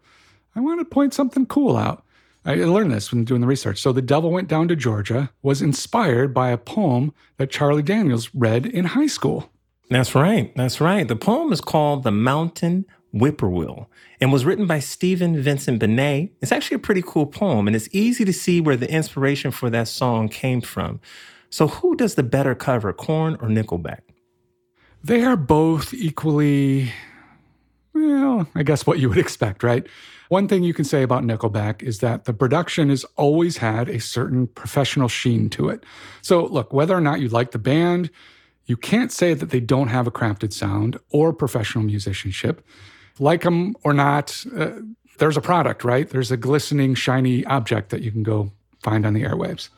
I 0.55 0.61
want 0.61 0.81
to 0.81 0.85
point 0.87 1.12
something 1.12 1.46
cool 1.46 1.77
out. 1.77 2.03
I 2.46 2.55
learned 2.55 2.92
this 2.92 3.11
when 3.12 3.25
doing 3.25 3.40
the 3.40 3.46
research. 3.46 3.83
So, 3.83 3.92
The 3.92 4.01
Devil 4.01 4.31
Went 4.31 4.49
Down 4.49 4.68
to 4.68 4.77
Georgia 4.77 5.31
was 5.42 5.61
inspired 5.61 6.33
by 6.33 6.51
a 6.51 6.57
poem 6.57 7.12
that 7.38 7.51
Charlie 7.51 7.83
Daniels 7.83 8.31
read 8.33 8.64
in 8.64 8.85
high 8.85 9.09
school. 9.09 9.51
That's 9.88 10.14
right. 10.14 10.53
That's 10.57 10.81
right. 10.81 11.07
The 11.07 11.16
poem 11.16 11.53
is 11.53 11.61
called 11.61 12.03
The 12.03 12.11
Mountain 12.11 12.87
Whippoorwill 13.12 13.88
and 14.20 14.33
was 14.33 14.44
written 14.44 14.66
by 14.66 14.81
Stephen 14.81 15.40
Vincent 15.40 15.79
Benet. 15.79 16.33
It's 16.40 16.53
actually 16.53 16.77
a 16.77 16.81
pretty 16.81 17.03
cool 17.03 17.27
poem, 17.27 17.66
and 17.66 17.77
it's 17.77 17.88
easy 17.92 18.25
to 18.25 18.33
see 18.33 18.61
where 18.61 18.77
the 18.77 18.90
inspiration 18.90 19.51
for 19.51 19.70
that 19.70 19.88
song 19.88 20.29
came 20.29 20.61
from. 20.61 21.01
So, 21.51 21.68
who 21.68 21.94
does 21.94 22.16
the 22.16 22.22
better 22.22 22.55
cover, 22.55 22.92
Korn 22.92 23.35
or 23.35 23.49
Nickelback? 23.49 24.01
They 25.05 25.22
are 25.22 25.37
both 25.37 25.94
equally, 25.94 26.92
well, 27.94 28.49
I 28.55 28.64
guess 28.64 28.87
what 28.87 28.99
you 28.99 29.09
would 29.09 29.18
expect, 29.27 29.62
right? 29.62 29.87
One 30.29 30.49
thing 30.49 30.64
you 30.64 30.75
can 30.75 30.85
say 30.85 31.03
about 31.05 31.22
Nickelback 31.22 31.85
is 31.85 32.01
that 32.01 32.25
the 32.25 32.35
production 32.35 32.90
has 32.90 33.05
always 33.16 33.59
had 33.59 33.88
a 33.88 34.01
certain 34.01 34.49
professional 34.49 35.07
sheen 35.07 35.49
to 35.51 35.68
it. 35.68 35.85
So, 36.22 36.44
look, 36.44 36.72
whether 36.72 36.96
or 36.96 37.01
not 37.01 37.20
you 37.20 37.29
like 37.29 37.53
the 37.53 37.59
band, 37.59 38.11
you 38.66 38.76
can't 38.76 39.12
say 39.12 39.33
that 39.35 39.50
they 39.50 39.61
don't 39.61 39.88
have 39.88 40.07
a 40.07 40.11
crafted 40.11 40.52
sound 40.52 40.98
or 41.11 41.33
professional 41.33 41.85
musicianship. 41.85 42.64
Like 43.18 43.42
them 43.42 43.74
or 43.85 43.92
not, 43.92 44.44
uh, 44.57 44.72
there's 45.18 45.37
a 45.37 45.40
product, 45.40 45.85
right? 45.85 46.09
There's 46.09 46.31
a 46.31 46.37
glistening, 46.37 46.94
shiny 46.94 47.44
object 47.46 47.90
that 47.90 48.02
you 48.02 48.11
can 48.11 48.22
go 48.22 48.52
find 48.83 49.07
on 49.07 49.14
the 49.14 49.22
airwaves. 49.22 49.70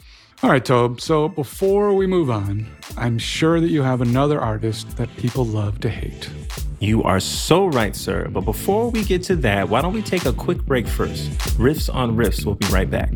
All 0.42 0.50
right, 0.50 0.64
Tobe. 0.64 1.00
So 1.00 1.28
before 1.28 1.94
we 1.94 2.06
move 2.06 2.30
on, 2.30 2.66
I'm 2.96 3.18
sure 3.18 3.60
that 3.60 3.68
you 3.68 3.82
have 3.82 4.00
another 4.00 4.40
artist 4.40 4.96
that 4.96 5.14
people 5.16 5.44
love 5.44 5.80
to 5.80 5.88
hate. 5.88 6.30
You 6.78 7.02
are 7.02 7.18
so 7.18 7.66
right, 7.66 7.94
sir. 7.94 8.28
But 8.28 8.42
before 8.42 8.90
we 8.90 9.02
get 9.04 9.24
to 9.24 9.36
that, 9.36 9.68
why 9.68 9.82
don't 9.82 9.92
we 9.92 10.02
take 10.02 10.26
a 10.26 10.32
quick 10.32 10.64
break 10.64 10.86
first? 10.86 11.30
Riffs 11.58 11.92
on 11.92 12.16
Riffs. 12.16 12.44
We'll 12.44 12.54
be 12.54 12.68
right 12.68 12.88
back. 12.88 13.10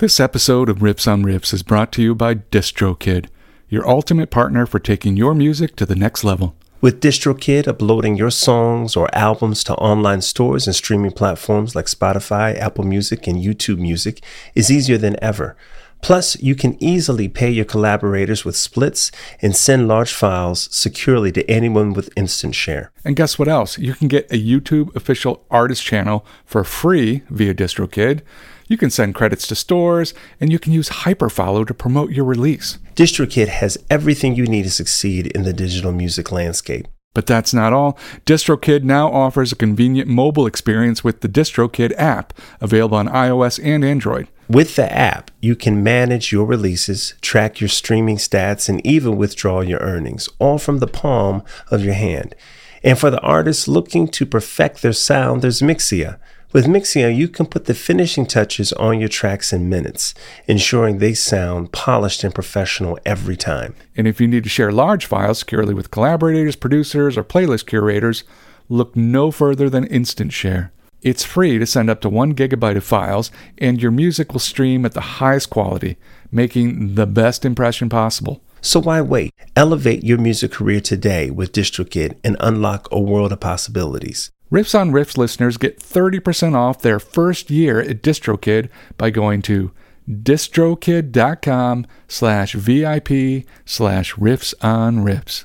This 0.00 0.18
episode 0.18 0.70
of 0.70 0.78
Riffs 0.78 1.06
on 1.06 1.24
Riffs 1.24 1.52
is 1.52 1.62
brought 1.62 1.92
to 1.92 2.00
you 2.00 2.14
by 2.14 2.36
DistroKid, 2.36 3.26
your 3.68 3.86
ultimate 3.86 4.30
partner 4.30 4.64
for 4.64 4.78
taking 4.78 5.14
your 5.14 5.34
music 5.34 5.76
to 5.76 5.84
the 5.84 5.94
next 5.94 6.24
level. 6.24 6.56
With 6.80 7.02
DistroKid, 7.02 7.68
uploading 7.68 8.16
your 8.16 8.30
songs 8.30 8.96
or 8.96 9.14
albums 9.14 9.62
to 9.64 9.74
online 9.74 10.22
stores 10.22 10.66
and 10.66 10.74
streaming 10.74 11.10
platforms 11.10 11.74
like 11.74 11.84
Spotify, 11.84 12.56
Apple 12.56 12.84
Music, 12.84 13.26
and 13.26 13.44
YouTube 13.44 13.76
Music 13.76 14.24
is 14.54 14.70
easier 14.70 14.96
than 14.96 15.22
ever. 15.22 15.54
Plus, 16.00 16.40
you 16.40 16.54
can 16.54 16.82
easily 16.82 17.28
pay 17.28 17.50
your 17.50 17.66
collaborators 17.66 18.42
with 18.42 18.56
splits 18.56 19.12
and 19.42 19.54
send 19.54 19.86
large 19.86 20.14
files 20.14 20.74
securely 20.74 21.30
to 21.30 21.46
anyone 21.50 21.92
with 21.92 22.08
Instant 22.16 22.54
Share. 22.54 22.90
And 23.04 23.16
guess 23.16 23.38
what 23.38 23.48
else? 23.48 23.76
You 23.76 23.92
can 23.92 24.08
get 24.08 24.32
a 24.32 24.42
YouTube 24.42 24.96
official 24.96 25.44
artist 25.50 25.84
channel 25.84 26.24
for 26.46 26.64
free 26.64 27.22
via 27.28 27.52
DistroKid. 27.52 28.22
You 28.70 28.76
can 28.76 28.90
send 28.90 29.16
credits 29.16 29.48
to 29.48 29.56
stores, 29.56 30.14
and 30.40 30.52
you 30.52 30.60
can 30.60 30.72
use 30.72 30.88
Hyperfollow 30.90 31.66
to 31.66 31.74
promote 31.74 32.12
your 32.12 32.24
release. 32.24 32.78
DistroKid 32.94 33.48
has 33.48 33.76
everything 33.90 34.36
you 34.36 34.46
need 34.46 34.62
to 34.62 34.70
succeed 34.70 35.26
in 35.26 35.42
the 35.42 35.52
digital 35.52 35.90
music 35.90 36.30
landscape. 36.30 36.86
But 37.12 37.26
that's 37.26 37.52
not 37.52 37.72
all. 37.72 37.98
DistroKid 38.26 38.84
now 38.84 39.10
offers 39.10 39.50
a 39.50 39.56
convenient 39.56 40.08
mobile 40.08 40.46
experience 40.46 41.02
with 41.02 41.20
the 41.20 41.28
DistroKid 41.28 41.92
app, 41.96 42.32
available 42.60 42.96
on 42.96 43.08
iOS 43.08 43.58
and 43.60 43.84
Android. 43.84 44.28
With 44.48 44.76
the 44.76 44.90
app, 44.92 45.32
you 45.40 45.56
can 45.56 45.82
manage 45.82 46.30
your 46.30 46.44
releases, 46.44 47.14
track 47.20 47.60
your 47.60 47.66
streaming 47.66 48.18
stats, 48.18 48.68
and 48.68 48.86
even 48.86 49.16
withdraw 49.16 49.62
your 49.62 49.80
earnings, 49.80 50.28
all 50.38 50.58
from 50.58 50.78
the 50.78 50.86
palm 50.86 51.42
of 51.72 51.84
your 51.84 51.94
hand. 51.94 52.36
And 52.84 52.96
for 52.96 53.10
the 53.10 53.20
artists 53.20 53.66
looking 53.66 54.06
to 54.06 54.24
perfect 54.24 54.80
their 54.80 54.92
sound, 54.92 55.42
there's 55.42 55.60
Mixea 55.60 56.20
with 56.52 56.66
Mixea, 56.66 57.14
you 57.14 57.28
can 57.28 57.46
put 57.46 57.66
the 57.66 57.74
finishing 57.74 58.26
touches 58.26 58.72
on 58.74 58.98
your 58.98 59.08
tracks 59.08 59.52
in 59.52 59.68
minutes, 59.68 60.14
ensuring 60.46 60.98
they 60.98 61.14
sound 61.14 61.72
polished 61.72 62.24
and 62.24 62.34
professional 62.34 62.98
every 63.04 63.36
time. 63.36 63.74
And 63.96 64.08
if 64.08 64.20
you 64.20 64.26
need 64.26 64.44
to 64.44 64.50
share 64.50 64.72
large 64.72 65.06
files 65.06 65.38
securely 65.38 65.74
with 65.74 65.90
collaborators, 65.90 66.56
producers, 66.56 67.16
or 67.16 67.24
playlist 67.24 67.66
curators, 67.66 68.24
look 68.68 68.96
no 68.96 69.30
further 69.30 69.70
than 69.70 69.86
Instant 69.86 70.32
Share. 70.32 70.72
It's 71.02 71.24
free 71.24 71.58
to 71.58 71.66
send 71.66 71.88
up 71.88 72.00
to 72.02 72.08
one 72.08 72.34
gigabyte 72.34 72.76
of 72.76 72.84
files, 72.84 73.30
and 73.56 73.80
your 73.80 73.90
music 73.90 74.32
will 74.32 74.40
stream 74.40 74.84
at 74.84 74.92
the 74.92 75.00
highest 75.00 75.50
quality, 75.50 75.96
making 76.30 76.94
the 76.94 77.06
best 77.06 77.44
impression 77.44 77.88
possible. 77.88 78.42
So 78.60 78.80
why 78.80 79.00
wait? 79.00 79.32
Elevate 79.56 80.04
your 80.04 80.18
music 80.18 80.52
career 80.52 80.80
today 80.80 81.30
with 81.30 81.52
DistroKid 81.52 82.18
and 82.22 82.36
unlock 82.40 82.88
a 82.92 83.00
world 83.00 83.32
of 83.32 83.40
possibilities. 83.40 84.30
Riffs 84.50 84.76
on 84.76 84.90
Riffs 84.90 85.16
listeners 85.16 85.56
get 85.56 85.78
30% 85.78 86.56
off 86.56 86.82
their 86.82 86.98
first 86.98 87.50
year 87.50 87.80
at 87.80 88.02
DistroKid 88.02 88.68
by 88.98 89.10
going 89.10 89.42
to 89.42 89.70
distrokid.com 90.08 91.86
slash 92.08 92.54
VIP 92.54 93.46
slash 93.64 94.14
riffs 94.14 94.52
on 94.60 95.04
riffs. 95.04 95.44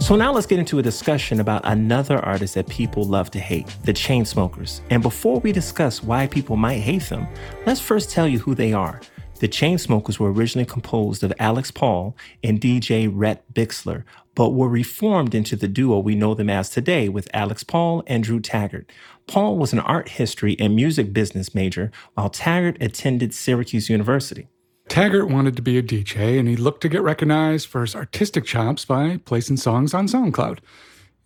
So 0.00 0.16
now 0.16 0.32
let's 0.32 0.46
get 0.46 0.58
into 0.58 0.78
a 0.78 0.82
discussion 0.82 1.40
about 1.40 1.60
another 1.64 2.24
artist 2.24 2.54
that 2.54 2.66
people 2.68 3.04
love 3.04 3.30
to 3.32 3.38
hate, 3.38 3.66
the 3.84 3.92
Chainsmokers. 3.92 4.80
And 4.88 5.02
before 5.02 5.40
we 5.40 5.52
discuss 5.52 6.02
why 6.02 6.26
people 6.26 6.56
might 6.56 6.78
hate 6.78 7.02
them, 7.02 7.28
let's 7.66 7.80
first 7.80 8.08
tell 8.08 8.26
you 8.26 8.38
who 8.38 8.54
they 8.54 8.72
are. 8.72 9.02
The 9.38 9.48
Chainsmokers 9.48 10.18
were 10.18 10.32
originally 10.32 10.66
composed 10.66 11.22
of 11.22 11.32
Alex 11.38 11.70
Pall 11.70 12.16
and 12.42 12.60
DJ 12.60 13.08
Rhett 13.12 13.44
Bixler, 13.54 14.02
but 14.34 14.50
were 14.50 14.68
reformed 14.68 15.32
into 15.32 15.54
the 15.54 15.68
duo 15.68 16.00
we 16.00 16.16
know 16.16 16.34
them 16.34 16.50
as 16.50 16.70
today 16.70 17.08
with 17.08 17.28
Alex 17.32 17.62
Pall 17.62 18.02
and 18.08 18.24
Drew 18.24 18.40
Taggart. 18.40 18.90
Pall 19.28 19.56
was 19.56 19.72
an 19.72 19.78
art 19.80 20.08
history 20.08 20.56
and 20.58 20.74
music 20.74 21.12
business 21.12 21.54
major, 21.54 21.92
while 22.14 22.30
Taggart 22.30 22.78
attended 22.80 23.32
Syracuse 23.32 23.88
University. 23.88 24.48
Taggart 24.88 25.28
wanted 25.28 25.54
to 25.54 25.62
be 25.62 25.78
a 25.78 25.82
DJ 25.82 26.38
and 26.38 26.48
he 26.48 26.56
looked 26.56 26.80
to 26.80 26.88
get 26.88 27.02
recognized 27.02 27.68
for 27.68 27.82
his 27.82 27.94
artistic 27.94 28.44
chops 28.44 28.84
by 28.84 29.18
placing 29.24 29.58
songs 29.58 29.94
on 29.94 30.08
SoundCloud. 30.08 30.58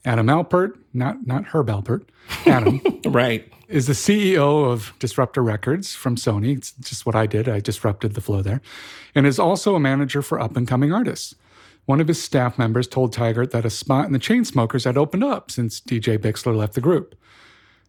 Adam 0.05 0.27
Alpert, 0.27 0.77
not 0.93 1.27
not 1.27 1.45
Herb 1.47 1.69
Alpert, 1.69 2.03
Adam, 2.47 2.81
Right. 3.07 3.51
is 3.69 3.87
the 3.87 3.93
CEO 3.93 4.71
of 4.71 4.93
Disruptor 4.99 5.43
Records 5.43 5.95
from 5.95 6.17
Sony. 6.17 6.57
It's 6.57 6.73
just 6.73 7.07
what 7.07 7.15
I 7.15 7.27
did. 7.27 7.49
I 7.49 7.61
disrupted 7.61 8.15
the 8.15 8.21
flow 8.21 8.43
there. 8.43 8.61
And 9.15 9.27
is 9.27 9.38
also 9.38 9.75
a 9.77 9.81
manager 9.81 10.23
for 10.23 10.41
up 10.41 10.57
and 10.57 10.67
coming 10.67 10.93
artists. 10.93 11.35
One 11.87 12.01
of 12.01 12.09
his 12.09 12.23
staff 12.23 12.59
members 12.59 12.87
told 12.87 13.12
Taggart 13.12 13.51
that 13.51 13.65
a 13.65 13.71
spot 13.71 14.07
in 14.07 14.12
the 14.12 14.19
Chainsmokers 14.19 14.85
had 14.85 14.97
opened 14.97 15.25
up 15.25 15.51
since 15.51 15.81
DJ 15.81 16.17
Bixler 16.19 16.57
left 16.57 16.75
the 16.75 16.81
group. 16.81 17.15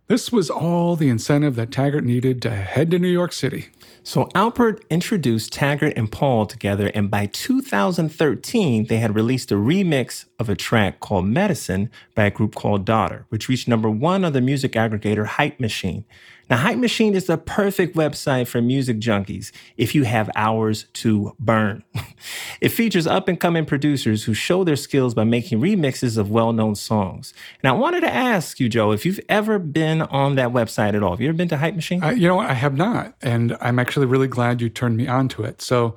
This 0.07 0.33
was 0.33 0.49
all 0.49 0.97
the 0.97 1.07
incentive 1.07 1.55
that 1.55 1.71
Taggart 1.71 2.03
needed 2.03 2.41
to 2.41 2.49
head 2.49 2.91
to 2.91 2.99
New 2.99 3.07
York 3.07 3.31
City. 3.31 3.69
So 4.03 4.25
Alpert 4.35 4.81
introduced 4.89 5.53
Taggart 5.53 5.93
and 5.95 6.11
Pall 6.11 6.45
together, 6.45 6.91
and 6.93 7.09
by 7.09 7.27
2013, 7.27 8.87
they 8.87 8.97
had 8.97 9.15
released 9.15 9.49
a 9.49 9.55
remix 9.55 10.25
of 10.37 10.49
a 10.49 10.57
track 10.57 10.99
called 10.99 11.27
Medicine 11.27 11.89
by 12.15 12.25
a 12.25 12.31
group 12.31 12.53
called 12.53 12.83
Daughter, 12.83 13.25
which 13.29 13.47
reached 13.47 13.69
number 13.69 13.89
one 13.89 14.25
on 14.25 14.33
the 14.33 14.41
music 14.41 14.73
aggregator 14.73 15.25
Hype 15.25 15.61
Machine. 15.61 16.03
Now, 16.49 16.57
Hype 16.57 16.77
Machine 16.77 17.15
is 17.15 17.25
the 17.25 17.37
perfect 17.37 17.95
website 17.95 18.47
for 18.47 18.61
music 18.61 18.99
junkies 18.99 19.51
if 19.77 19.95
you 19.95 20.03
have 20.03 20.29
hours 20.35 20.85
to 20.93 21.35
burn. 21.39 21.83
it 22.61 22.69
features 22.69 23.07
up 23.07 23.27
and 23.27 23.39
coming 23.39 23.65
producers 23.65 24.25
who 24.25 24.33
show 24.33 24.63
their 24.63 24.75
skills 24.75 25.13
by 25.13 25.23
making 25.23 25.61
remixes 25.61 26.17
of 26.17 26.29
well 26.29 26.53
known 26.53 26.75
songs. 26.75 27.33
And 27.61 27.69
I 27.69 27.73
wanted 27.73 28.01
to 28.01 28.13
ask 28.13 28.59
you, 28.59 28.69
Joe, 28.69 28.91
if 28.91 29.05
you've 29.05 29.21
ever 29.29 29.57
been 29.57 30.01
on 30.01 30.35
that 30.35 30.49
website 30.49 30.93
at 30.93 31.03
all. 31.03 31.11
Have 31.11 31.21
you 31.21 31.29
ever 31.29 31.37
been 31.37 31.47
to 31.49 31.57
Hype 31.57 31.75
Machine? 31.75 32.03
I, 32.03 32.11
you 32.11 32.27
know? 32.27 32.39
I 32.39 32.53
have 32.53 32.75
not, 32.75 33.15
and 33.21 33.57
I'm 33.61 33.79
actually 33.79 34.05
really 34.05 34.27
glad 34.27 34.61
you 34.61 34.69
turned 34.69 34.97
me 34.97 35.07
onto 35.07 35.43
it. 35.43 35.61
So, 35.61 35.95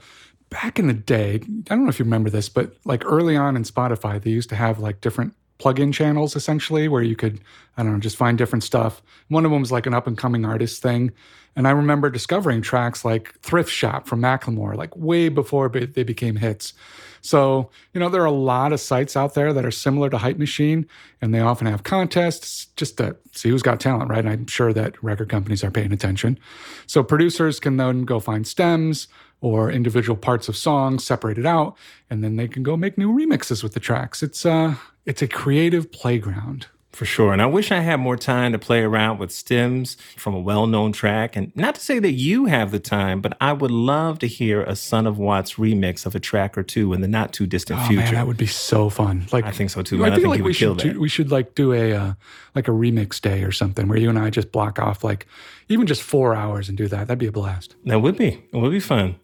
back 0.51 0.79
in 0.79 0.87
the 0.87 0.95
day, 0.95 1.41
I 1.43 1.75
don't 1.75 1.85
know 1.85 1.91
if 1.91 1.99
you 1.99 2.05
remember 2.05 2.31
this, 2.31 2.49
but 2.49 2.75
like 2.85 3.05
early 3.05 3.37
on 3.37 3.57
in 3.57 3.65
Spotify, 3.65 4.23
they 4.23 4.31
used 4.31 4.49
to 4.51 4.57
have 4.57 4.79
like 4.79 5.01
different 5.01 5.35
plug-in 5.59 5.93
channels 5.93 6.37
essentially 6.37 6.89
where 6.89 7.03
you 7.03 7.17
could, 7.17 7.41
I 7.77 7.83
don't 7.83 7.93
know, 7.93 7.99
just 7.99 8.17
find 8.17 8.37
different 8.37 8.65
stuff. 8.65 9.03
One 9.29 9.45
of 9.45 9.51
them 9.51 9.61
was 9.61 9.73
like 9.73 9.87
an 9.87 9.95
up-and-coming 9.95 10.45
artist 10.45 10.83
thing, 10.83 11.13
and 11.57 11.67
I 11.67 11.71
remember 11.71 12.11
discovering 12.11 12.61
tracks 12.61 13.05
like 13.05 13.35
Thrift 13.41 13.71
Shop 13.71 14.07
from 14.07 14.21
Macklemore, 14.21 14.77
like 14.77 14.95
way 14.95 15.31
before 15.31 15.69
they 15.69 16.03
became 16.03 16.37
hits. 16.37 16.75
So, 17.23 17.71
you 17.93 17.99
know, 17.99 18.09
there 18.09 18.23
are 18.23 18.27
a 18.27 18.31
lot 18.31 18.73
of 18.73 18.79
sites 18.79 19.17
out 19.17 19.35
there 19.35 19.53
that 19.53 19.65
are 19.65 19.71
similar 19.71 20.09
to 20.11 20.19
Hype 20.19 20.37
Machine, 20.37 20.87
and 21.21 21.35
they 21.35 21.41
often 21.41 21.67
have 21.67 21.83
contests 21.83 22.67
just 22.77 22.99
to 22.99 23.17
see 23.33 23.49
who's 23.49 23.63
got 23.63 23.81
talent, 23.81 24.11
right? 24.11 24.21
And 24.21 24.29
I'm 24.29 24.47
sure 24.47 24.73
that 24.75 25.03
record 25.03 25.29
companies 25.29 25.65
are 25.65 25.71
paying 25.71 25.93
attention. 25.93 26.39
So, 26.87 27.03
producers 27.03 27.59
can 27.59 27.79
then 27.79 28.05
go 28.05 28.21
find 28.21 28.47
stems 28.47 29.09
or 29.41 29.71
individual 29.71 30.17
parts 30.17 30.49
of 30.49 30.57
songs 30.57 31.05
separated 31.05 31.47
out, 31.47 31.77
and 32.11 32.25
then 32.25 32.37
they 32.37 32.49
can 32.49 32.63
go 32.63 32.77
make 32.77 32.97
new 32.99 33.13
remixes 33.13 33.63
with 33.63 33.75
the 33.75 33.81
tracks. 33.81 34.23
It's 34.23 34.45
uh, 34.47 34.77
it's 35.05 35.23
a 35.23 35.29
creative 35.29 35.93
playground. 35.93 36.67
For 36.93 37.05
sure. 37.05 37.35
And 37.35 37.43
I 37.43 37.47
wish 37.47 37.71
I 37.71 37.81
had 37.81 38.01
more 38.01 38.17
time 38.17 38.53
to 38.53 38.59
play 38.59 38.81
around 38.81 39.19
with 39.19 39.31
stems 39.31 39.99
from 40.17 40.33
a 40.35 40.41
well 40.41 40.67
known 40.67 40.93
track. 40.93 41.37
And 41.37 41.55
not 41.55 41.75
to 41.75 41.81
say 41.83 41.99
that 41.99 42.13
you 42.13 42.47
have 42.47 42.71
the 42.71 42.79
time, 42.81 43.21
but 43.21 43.37
I 43.39 43.53
would 43.53 43.71
love 43.71 44.19
to 44.21 44.27
hear 44.27 44.63
a 44.63 44.75
Son 44.75 45.07
of 45.07 45.19
Watts 45.19 45.57
remix 45.57 46.07
of 46.07 46.15
a 46.15 46.21
track 46.21 46.57
or 46.57 46.63
two 46.63 46.95
in 46.95 47.03
the 47.03 47.07
not 47.09 47.35
too 47.35 47.47
distant 47.47 47.81
Oh 47.81 47.87
future. 47.87 48.03
man, 48.03 48.15
that 48.15 48.27
would 48.27 48.39
be 48.39 48.47
so 48.47 48.89
fun! 48.89 49.27
Like 49.31 49.45
I 49.45 49.51
think 49.51 49.69
so 49.69 49.83
too. 49.83 50.03
I 50.03 50.07
I 50.07 50.11
feel 50.13 50.21
think 50.21 50.29
like 50.37 50.43
we 50.43 50.55
should 50.55 50.79
do, 50.79 50.99
we 50.99 51.11
should 51.11 51.31
like 51.31 51.55
do 51.55 51.75
a 51.75 51.93
uh, 51.93 52.15
like 52.55 52.67
a 52.67 52.71
remix 52.71 53.21
day 53.21 53.43
or 53.43 53.53
something 53.53 53.89
where 53.89 53.99
you 53.99 54.09
and 54.09 54.19
I 54.19 54.31
just 54.31 54.51
block 54.51 54.79
off 54.79 55.05
like 55.05 55.27
even 55.69 55.87
just 55.87 56.01
four 56.03 56.35
hours 56.35 56.71
and 56.71 56.79
do 56.79 56.89
that. 56.89 57.09
That'd 57.09 57.19
be 57.19 57.27
a 57.27 57.33
blast. 57.33 57.77
That 57.85 58.01
would 58.01 58.17
be. 58.17 58.43
It 58.55 58.57
would 58.57 58.73
be 58.73 58.81
fun. 58.81 59.17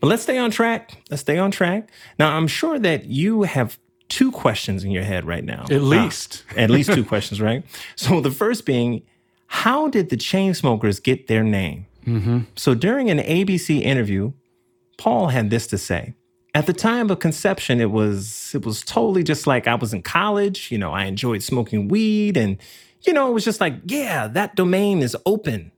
But 0.00 0.08
let's 0.08 0.22
stay 0.22 0.38
on 0.38 0.50
track. 0.50 1.02
Let's 1.10 1.22
stay 1.22 1.38
on 1.38 1.50
track. 1.50 1.90
Now, 2.18 2.36
I'm 2.36 2.46
sure 2.46 2.78
that 2.78 3.06
you 3.06 3.42
have 3.42 3.78
two 4.08 4.30
questions 4.30 4.84
in 4.84 4.90
your 4.90 5.02
head 5.02 5.24
right 5.24 5.44
now. 5.44 5.64
At 5.70 5.82
least. 5.82 6.44
Ah, 6.50 6.54
at 6.60 6.70
least 6.70 6.92
two 6.92 7.04
questions, 7.04 7.40
right? 7.40 7.64
So 7.96 8.20
the 8.20 8.30
first 8.30 8.66
being, 8.66 9.02
how 9.46 9.88
did 9.88 10.10
the 10.10 10.16
Chainsmokers 10.16 11.02
get 11.02 11.26
their 11.26 11.42
name? 11.42 11.86
So 12.54 12.74
during 12.76 13.10
an 13.10 13.18
ABC 13.18 13.82
interview, 13.82 14.32
Pall 14.96 15.26
had 15.26 15.50
this 15.50 15.66
to 15.66 15.76
say. 15.76 16.14
At 16.54 16.66
the 16.66 16.72
time 16.72 17.10
of 17.10 17.18
conception, 17.18 17.80
it 17.80 17.90
was 17.90 18.52
it 18.54 18.64
was 18.64 18.82
totally 18.84 19.24
just 19.24 19.44
like 19.44 19.66
I 19.66 19.74
was 19.74 19.92
in 19.92 20.02
college. 20.02 20.70
You 20.70 20.78
know, 20.78 20.92
I 20.92 21.06
enjoyed 21.06 21.42
smoking 21.42 21.88
weed, 21.88 22.36
and 22.36 22.58
you 23.04 23.12
know, 23.12 23.28
it 23.28 23.32
was 23.32 23.44
just 23.44 23.60
like, 23.60 23.74
yeah, 23.86 24.28
that 24.28 24.54
domain 24.54 25.02
is 25.02 25.16
open. 25.26 25.72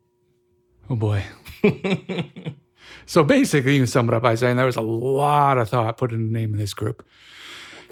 Oh 0.91 0.97
boy. 0.97 1.25
so 3.07 3.25
basically, 3.25 3.75
you 3.75 3.81
can 3.81 3.87
sum 3.87 4.09
it 4.09 4.15
up 4.15 4.23
by 4.23 4.35
saying 4.35 4.57
there 4.57 4.67
was 4.67 4.77
a 4.77 4.81
lot 4.81 5.59
of 5.59 5.69
thought 5.69 5.97
put 5.97 6.13
in 6.13 6.33
the 6.33 6.39
name 6.39 6.53
of 6.53 6.59
this 6.59 6.75
group. 6.75 7.07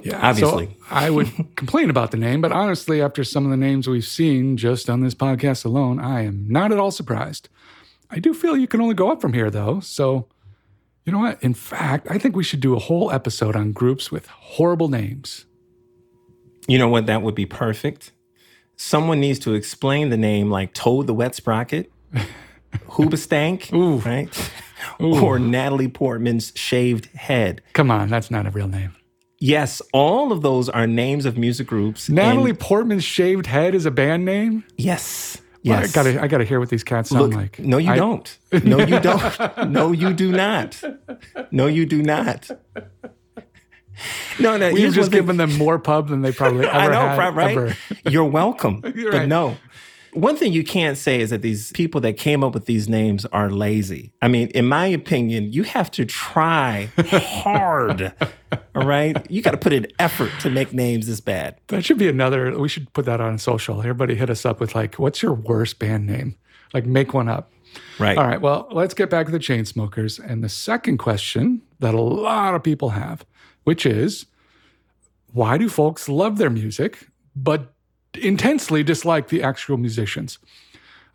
Yeah, 0.02 0.20
Obviously. 0.28 0.66
So 0.66 0.72
I 0.90 1.10
would 1.10 1.30
complain 1.56 1.90
about 1.90 2.10
the 2.10 2.16
name, 2.16 2.40
but 2.40 2.52
honestly, 2.52 3.00
after 3.00 3.24
some 3.24 3.44
of 3.44 3.50
the 3.50 3.56
names 3.56 3.88
we've 3.88 4.04
seen 4.04 4.56
just 4.56 4.90
on 4.90 5.00
this 5.00 5.14
podcast 5.14 5.64
alone, 5.64 5.98
I 5.98 6.24
am 6.24 6.46
not 6.48 6.70
at 6.72 6.78
all 6.78 6.90
surprised. 6.90 7.48
I 8.10 8.18
do 8.18 8.34
feel 8.34 8.56
you 8.56 8.68
can 8.68 8.80
only 8.80 8.94
go 8.94 9.10
up 9.10 9.20
from 9.20 9.32
here, 9.32 9.50
though. 9.50 9.80
So, 9.80 10.28
you 11.04 11.12
know 11.12 11.18
what? 11.18 11.42
In 11.42 11.54
fact, 11.54 12.06
I 12.10 12.18
think 12.18 12.36
we 12.36 12.44
should 12.44 12.60
do 12.60 12.76
a 12.76 12.78
whole 12.78 13.10
episode 13.10 13.56
on 13.56 13.72
groups 13.72 14.12
with 14.12 14.26
horrible 14.26 14.88
names. 14.88 15.46
You 16.68 16.78
know 16.78 16.88
what? 16.88 17.06
That 17.06 17.22
would 17.22 17.34
be 17.34 17.46
perfect. 17.46 18.12
Someone 18.76 19.20
needs 19.20 19.38
to 19.40 19.54
explain 19.54 20.10
the 20.10 20.16
name 20.16 20.50
like 20.50 20.74
Toad 20.74 21.06
the 21.06 21.14
Wet 21.14 21.34
Sprocket, 21.34 21.90
Hoobastank, 22.88 23.72
Ooh. 23.72 23.98
right? 23.98 24.28
Or 25.00 25.38
Natalie 25.38 25.88
Portman's 25.88 26.52
shaved 26.54 27.06
head. 27.14 27.62
Come 27.72 27.90
on, 27.90 28.08
that's 28.08 28.30
not 28.30 28.46
a 28.46 28.50
real 28.50 28.68
name. 28.68 28.94
Yes, 29.38 29.82
all 29.92 30.32
of 30.32 30.40
those 30.42 30.68
are 30.70 30.86
names 30.86 31.26
of 31.26 31.36
music 31.36 31.66
groups. 31.66 32.08
and- 32.08 32.16
Natalie 32.16 32.54
Portman's 32.54 33.04
shaved 33.04 33.46
head 33.46 33.74
is 33.74 33.84
a 33.86 33.90
band 33.90 34.24
name. 34.24 34.64
yes. 34.76 35.38
Well, 35.64 35.80
Yes. 35.80 35.90
I 35.96 36.02
gotta, 36.04 36.22
I 36.22 36.28
gotta 36.28 36.44
hear 36.44 36.60
what 36.60 36.68
these 36.68 36.84
cats 36.84 37.10
sound 37.10 37.22
Look, 37.32 37.34
like. 37.34 37.58
no, 37.58 37.78
you 37.78 37.90
I- 37.90 37.96
don't. 37.96 38.38
No, 38.64 38.78
you 38.78 39.00
don't. 39.00 39.68
No, 39.72 39.90
you 39.90 40.12
do 40.14 40.30
not. 40.30 40.80
No, 41.50 41.66
you 41.66 41.84
do 41.86 42.02
not. 42.02 42.48
No, 44.38 44.56
no. 44.56 44.72
We've 44.72 44.92
just 44.92 45.10
given 45.10 45.38
them 45.38 45.56
more 45.56 45.78
pub 45.78 46.08
than 46.08 46.20
they 46.22 46.30
probably 46.32 46.66
ever 46.66 46.76
I 46.76 46.86
know, 46.88 47.08
had. 47.20 47.34
right? 47.36 47.50
ever. 47.56 47.76
You're 48.08 48.24
welcome. 48.26 48.82
You're 48.94 49.10
but 49.12 49.18
right. 49.20 49.28
no. 49.28 49.56
One 50.16 50.34
thing 50.34 50.54
you 50.54 50.64
can't 50.64 50.96
say 50.96 51.20
is 51.20 51.28
that 51.28 51.42
these 51.42 51.72
people 51.72 52.00
that 52.00 52.16
came 52.16 52.42
up 52.42 52.54
with 52.54 52.64
these 52.64 52.88
names 52.88 53.26
are 53.26 53.50
lazy. 53.50 54.14
I 54.22 54.28
mean, 54.28 54.48
in 54.48 54.66
my 54.66 54.86
opinion, 54.86 55.52
you 55.52 55.62
have 55.64 55.90
to 55.90 56.06
try 56.06 56.88
hard. 56.98 58.14
all 58.74 58.86
right? 58.86 59.30
You 59.30 59.42
got 59.42 59.50
to 59.50 59.58
put 59.58 59.74
in 59.74 59.86
effort 59.98 60.30
to 60.40 60.48
make 60.48 60.72
names 60.72 61.06
this 61.06 61.20
bad. 61.20 61.58
That 61.66 61.84
should 61.84 61.98
be 61.98 62.08
another. 62.08 62.58
We 62.58 62.66
should 62.66 62.90
put 62.94 63.04
that 63.04 63.20
on 63.20 63.36
social. 63.36 63.80
Everybody 63.80 64.14
hit 64.14 64.30
us 64.30 64.46
up 64.46 64.58
with 64.58 64.74
like, 64.74 64.94
what's 64.94 65.20
your 65.20 65.34
worst 65.34 65.78
band 65.78 66.06
name? 66.06 66.34
Like, 66.72 66.86
make 66.86 67.12
one 67.12 67.28
up. 67.28 67.52
Right. 67.98 68.16
All 68.16 68.26
right. 68.26 68.40
Well, 68.40 68.68
let's 68.70 68.94
get 68.94 69.10
back 69.10 69.26
to 69.26 69.32
the 69.32 69.38
Chainsmokers. 69.38 70.18
And 70.18 70.42
the 70.42 70.48
second 70.48 70.96
question 70.96 71.60
that 71.80 71.92
a 71.92 72.00
lot 72.00 72.54
of 72.54 72.62
people 72.62 72.88
have, 72.88 73.26
which 73.64 73.84
is, 73.84 74.24
why 75.32 75.58
do 75.58 75.68
folks 75.68 76.08
love 76.08 76.38
their 76.38 76.48
music 76.48 77.06
but 77.36 77.74
intensely 78.18 78.82
dislike 78.82 79.28
the 79.28 79.42
actual 79.42 79.76
musicians? 79.76 80.38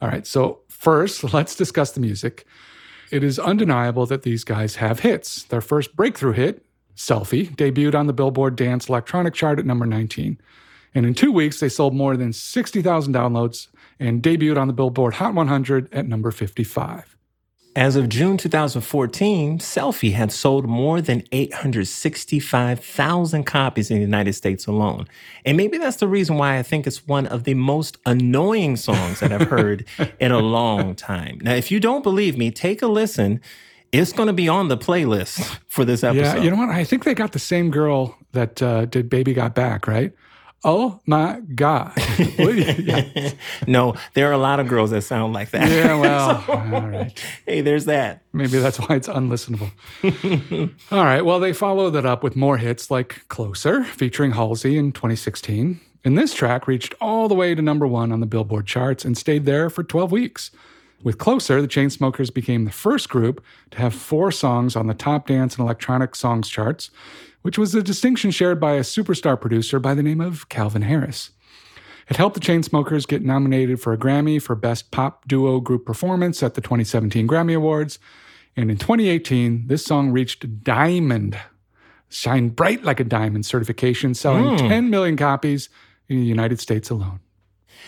All 0.01 0.09
right. 0.09 0.25
So 0.25 0.59
first, 0.67 1.23
let's 1.33 1.55
discuss 1.55 1.91
the 1.91 1.99
music. 1.99 2.45
It 3.11 3.23
is 3.23 3.37
undeniable 3.37 4.05
that 4.05 4.23
these 4.23 4.43
guys 4.43 4.75
have 4.77 5.01
hits. 5.01 5.43
Their 5.43 5.61
first 5.61 5.95
breakthrough 5.95 6.31
hit, 6.31 6.65
Selfie, 6.95 7.53
debuted 7.55 7.95
on 7.95 8.07
the 8.07 8.13
Billboard 8.13 8.55
Dance 8.55 8.87
Electronic 8.87 9.33
Chart 9.33 9.59
at 9.59 9.65
number 9.65 9.85
19. 9.85 10.39
And 10.93 11.05
in 11.05 11.13
two 11.13 11.31
weeks, 11.31 11.59
they 11.59 11.69
sold 11.69 11.93
more 11.93 12.17
than 12.17 12.33
60,000 12.33 13.13
downloads 13.13 13.67
and 13.99 14.21
debuted 14.23 14.57
on 14.57 14.67
the 14.67 14.73
Billboard 14.73 15.15
Hot 15.15 15.33
100 15.33 15.93
at 15.93 16.07
number 16.07 16.31
55. 16.31 17.10
As 17.73 17.95
of 17.95 18.09
June 18.09 18.35
2014, 18.35 19.59
Selfie 19.59 20.11
had 20.11 20.33
sold 20.33 20.67
more 20.67 20.99
than 20.99 21.23
865,000 21.31 23.45
copies 23.45 23.89
in 23.89 23.95
the 23.95 24.01
United 24.01 24.33
States 24.33 24.67
alone. 24.67 25.07
And 25.45 25.55
maybe 25.55 25.77
that's 25.77 25.95
the 25.95 26.09
reason 26.09 26.35
why 26.35 26.57
I 26.57 26.63
think 26.63 26.85
it's 26.85 27.07
one 27.07 27.27
of 27.27 27.45
the 27.45 27.53
most 27.53 27.97
annoying 28.05 28.75
songs 28.75 29.21
that 29.21 29.31
I've 29.31 29.47
heard 29.47 29.85
in 30.19 30.33
a 30.33 30.39
long 30.39 30.95
time. 30.95 31.39
Now, 31.41 31.53
if 31.53 31.71
you 31.71 31.79
don't 31.79 32.03
believe 32.03 32.37
me, 32.37 32.51
take 32.51 32.81
a 32.81 32.87
listen. 32.87 33.39
It's 33.93 34.11
going 34.11 34.27
to 34.27 34.33
be 34.33 34.49
on 34.49 34.67
the 34.67 34.77
playlist 34.77 35.39
for 35.69 35.85
this 35.85 36.03
episode. 36.03 36.39
Yeah, 36.39 36.43
you 36.43 36.51
know 36.51 36.57
what? 36.57 36.67
I 36.69 36.83
think 36.83 37.05
they 37.05 37.13
got 37.13 37.31
the 37.31 37.39
same 37.39 37.71
girl 37.71 38.17
that 38.33 38.61
uh, 38.61 38.83
did 38.83 39.09
Baby 39.09 39.33
Got 39.33 39.55
Back, 39.55 39.87
right? 39.87 40.11
Oh 40.65 40.99
my 41.05 41.39
God. 41.55 41.93
no, 43.67 43.95
there 44.13 44.29
are 44.29 44.33
a 44.33 44.37
lot 44.37 44.59
of 44.59 44.67
girls 44.67 44.91
that 44.91 45.01
sound 45.01 45.33
like 45.33 45.51
that. 45.51 45.69
Yeah, 45.69 45.99
well, 45.99 46.43
so, 46.45 46.53
all 46.53 46.87
right. 46.87 47.25
Hey, 47.45 47.61
there's 47.61 47.85
that. 47.85 48.21
Maybe 48.33 48.59
that's 48.59 48.77
why 48.79 48.95
it's 48.95 49.07
unlistenable. 49.07 49.71
all 50.91 51.03
right. 51.03 51.23
Well, 51.23 51.39
they 51.39 51.53
followed 51.53 51.91
that 51.91 52.05
up 52.05 52.23
with 52.23 52.35
more 52.35 52.57
hits 52.57 52.91
like 52.91 53.27
Closer, 53.27 53.83
featuring 53.83 54.31
Halsey 54.31 54.77
in 54.77 54.91
2016. 54.91 55.79
And 56.03 56.17
this 56.17 56.33
track 56.33 56.67
reached 56.67 56.95
all 56.99 57.27
the 57.27 57.35
way 57.35 57.53
to 57.53 57.61
number 57.61 57.85
one 57.85 58.11
on 58.11 58.19
the 58.19 58.25
Billboard 58.25 58.65
charts 58.65 59.05
and 59.05 59.17
stayed 59.17 59.45
there 59.45 59.69
for 59.69 59.83
12 59.83 60.11
weeks. 60.11 60.51
With 61.03 61.17
Closer, 61.17 61.61
the 61.61 61.67
Chainsmokers 61.67 62.33
became 62.33 62.65
the 62.65 62.71
first 62.71 63.09
group 63.09 63.43
to 63.71 63.77
have 63.79 63.93
four 63.93 64.31
songs 64.31 64.75
on 64.75 64.87
the 64.87 64.93
top 64.93 65.27
dance 65.27 65.55
and 65.55 65.63
electronic 65.63 66.15
songs 66.15 66.47
charts 66.47 66.91
which 67.41 67.57
was 67.57 67.73
a 67.73 67.83
distinction 67.83 68.31
shared 68.31 68.59
by 68.59 68.73
a 68.73 68.81
superstar 68.81 69.39
producer 69.39 69.79
by 69.79 69.93
the 69.93 70.03
name 70.03 70.21
of 70.21 70.49
Calvin 70.49 70.83
Harris. 70.83 71.31
It 72.11 72.17
helped 72.17 72.33
the 72.33 72.41
Chainsmokers 72.41 73.07
get 73.07 73.23
nominated 73.23 73.79
for 73.79 73.93
a 73.93 73.97
Grammy 73.97 74.41
for 74.41 74.53
Best 74.53 74.91
Pop 74.91 75.25
Duo 75.29 75.61
Group 75.61 75.85
Performance 75.85 76.43
at 76.43 76.55
the 76.55 76.61
2017 76.61 77.25
Grammy 77.25 77.55
Awards. 77.55 77.99
And 78.57 78.69
in 78.69 78.75
2018, 78.75 79.67
this 79.67 79.85
song 79.85 80.11
reached 80.11 80.61
Diamond, 80.61 81.39
Shine 82.09 82.49
Bright 82.49 82.83
Like 82.83 82.99
a 82.99 83.05
Diamond 83.05 83.45
certification, 83.45 84.13
selling 84.13 84.43
mm. 84.43 84.57
10 84.57 84.89
million 84.89 85.15
copies 85.15 85.69
in 86.09 86.19
the 86.19 86.25
United 86.25 86.59
States 86.59 86.89
alone. 86.89 87.21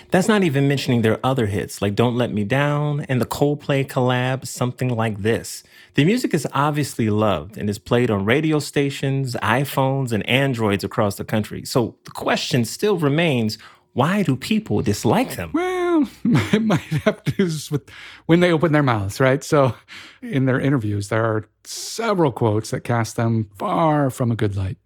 That's 0.09 0.29
not 0.29 0.41
even 0.41 0.69
mentioning 0.69 1.01
their 1.01 1.19
other 1.21 1.47
hits 1.47 1.81
like 1.81 1.93
Don't 1.93 2.15
Let 2.15 2.31
Me 2.31 2.45
Down 2.45 3.01
and 3.09 3.19
the 3.19 3.25
Coldplay 3.25 3.85
collab, 3.85 4.47
Something 4.47 4.87
Like 4.87 5.21
This. 5.21 5.63
The 5.95 6.05
music 6.05 6.33
is 6.33 6.47
obviously 6.53 7.09
loved 7.09 7.57
and 7.57 7.69
is 7.69 7.77
played 7.77 8.09
on 8.09 8.23
radio 8.23 8.59
stations, 8.59 9.35
iPhones, 9.43 10.13
and 10.13 10.25
Androids 10.29 10.85
across 10.85 11.17
the 11.17 11.25
country. 11.25 11.65
So 11.65 11.97
the 12.05 12.11
question 12.11 12.63
still 12.63 12.97
remains 12.97 13.57
why 13.93 14.23
do 14.23 14.35
people 14.35 14.81
dislike 14.81 15.35
them? 15.35 15.51
Well, 15.53 16.07
it 16.53 16.63
might 16.63 16.79
have 16.79 17.23
to 17.23 17.31
do 17.31 17.43
with 17.71 17.89
when 18.25 18.39
they 18.39 18.51
open 18.51 18.71
their 18.71 18.83
mouths, 18.83 19.19
right? 19.19 19.43
So 19.43 19.75
in 20.21 20.45
their 20.45 20.59
interviews, 20.59 21.09
there 21.09 21.23
are 21.23 21.45
several 21.63 22.31
quotes 22.31 22.71
that 22.71 22.81
cast 22.81 23.15
them 23.15 23.49
far 23.57 24.09
from 24.09 24.31
a 24.31 24.35
good 24.35 24.55
light. 24.55 24.77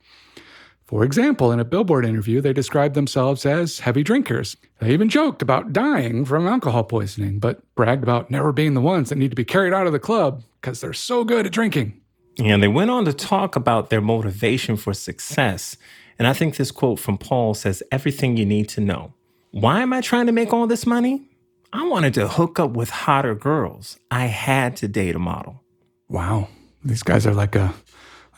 For 0.86 1.04
example, 1.04 1.52
in 1.52 1.60
a 1.60 1.66
Billboard 1.66 2.06
interview, 2.06 2.40
they 2.40 2.54
described 2.54 2.96
themselves 2.96 3.46
as 3.46 3.80
heavy 3.80 4.04
drinkers. 4.04 4.56
They 4.80 4.92
even 4.92 5.10
joked 5.10 5.42
about 5.42 5.74
dying 5.74 6.24
from 6.24 6.48
alcohol 6.48 6.86
poisoning, 6.86 7.40
but 7.40 7.60
bragged 7.76 8.04
about 8.04 8.32
never 8.32 8.54
being 8.54 8.74
the 8.74 8.82
ones 8.82 9.10
that 9.10 9.18
need 9.18 9.32
to 9.32 9.36
be 9.36 9.44
carried 9.44 9.74
out 9.74 9.86
of 9.86 9.92
the 9.92 10.00
club 10.00 10.44
because 10.62 10.80
they're 10.80 10.94
so 10.94 11.26
good 11.26 11.46
at 11.46 11.52
drinking. 11.52 12.00
And 12.40 12.64
they 12.64 12.70
went 12.70 12.90
on 12.90 13.04
to 13.04 13.14
talk 13.14 13.58
about 13.58 13.90
their 13.90 14.00
motivation 14.00 14.78
for 14.78 14.94
success. 14.94 15.76
And 16.20 16.28
I 16.28 16.34
think 16.34 16.56
this 16.56 16.72
quote 16.72 17.00
from 17.00 17.18
Pall 17.18 17.54
says 17.54 17.84
everything 17.92 18.38
you 18.38 18.46
need 18.46 18.70
to 18.70 18.82
know. 18.82 19.14
Why 19.52 19.82
am 19.82 19.94
I 19.94 20.02
trying 20.02 20.26
to 20.26 20.32
make 20.32 20.54
all 20.54 20.68
this 20.68 20.86
money? 20.86 21.30
I 21.74 21.88
wanted 21.88 22.14
to 22.16 22.28
hook 22.28 22.60
up 22.60 22.72
with 22.72 22.90
hotter 22.90 23.36
girls. 23.36 23.98
I 24.10 24.26
had 24.26 24.76
to 24.78 24.88
date 24.88 25.16
a 25.16 25.20
model. 25.20 25.62
Wow. 26.10 26.48
These 26.84 27.04
guys 27.04 27.28
are 27.28 27.34
like 27.34 27.56
a 27.56 27.74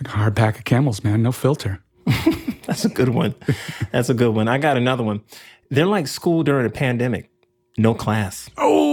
like 0.01 0.13
a 0.13 0.17
hard 0.17 0.35
pack 0.35 0.57
of 0.57 0.65
camels, 0.65 1.03
man. 1.03 1.21
No 1.21 1.31
filter. 1.31 1.83
That's 2.65 2.85
a 2.85 2.89
good 2.89 3.09
one. 3.09 3.35
That's 3.91 4.09
a 4.09 4.13
good 4.13 4.33
one. 4.33 4.47
I 4.47 4.57
got 4.57 4.77
another 4.77 5.03
one. 5.03 5.21
They're 5.69 5.85
like 5.85 6.07
school 6.07 6.43
during 6.43 6.65
a 6.65 6.69
pandemic. 6.69 7.29
No 7.77 7.93
class. 7.93 8.49
Oh, 8.57 8.88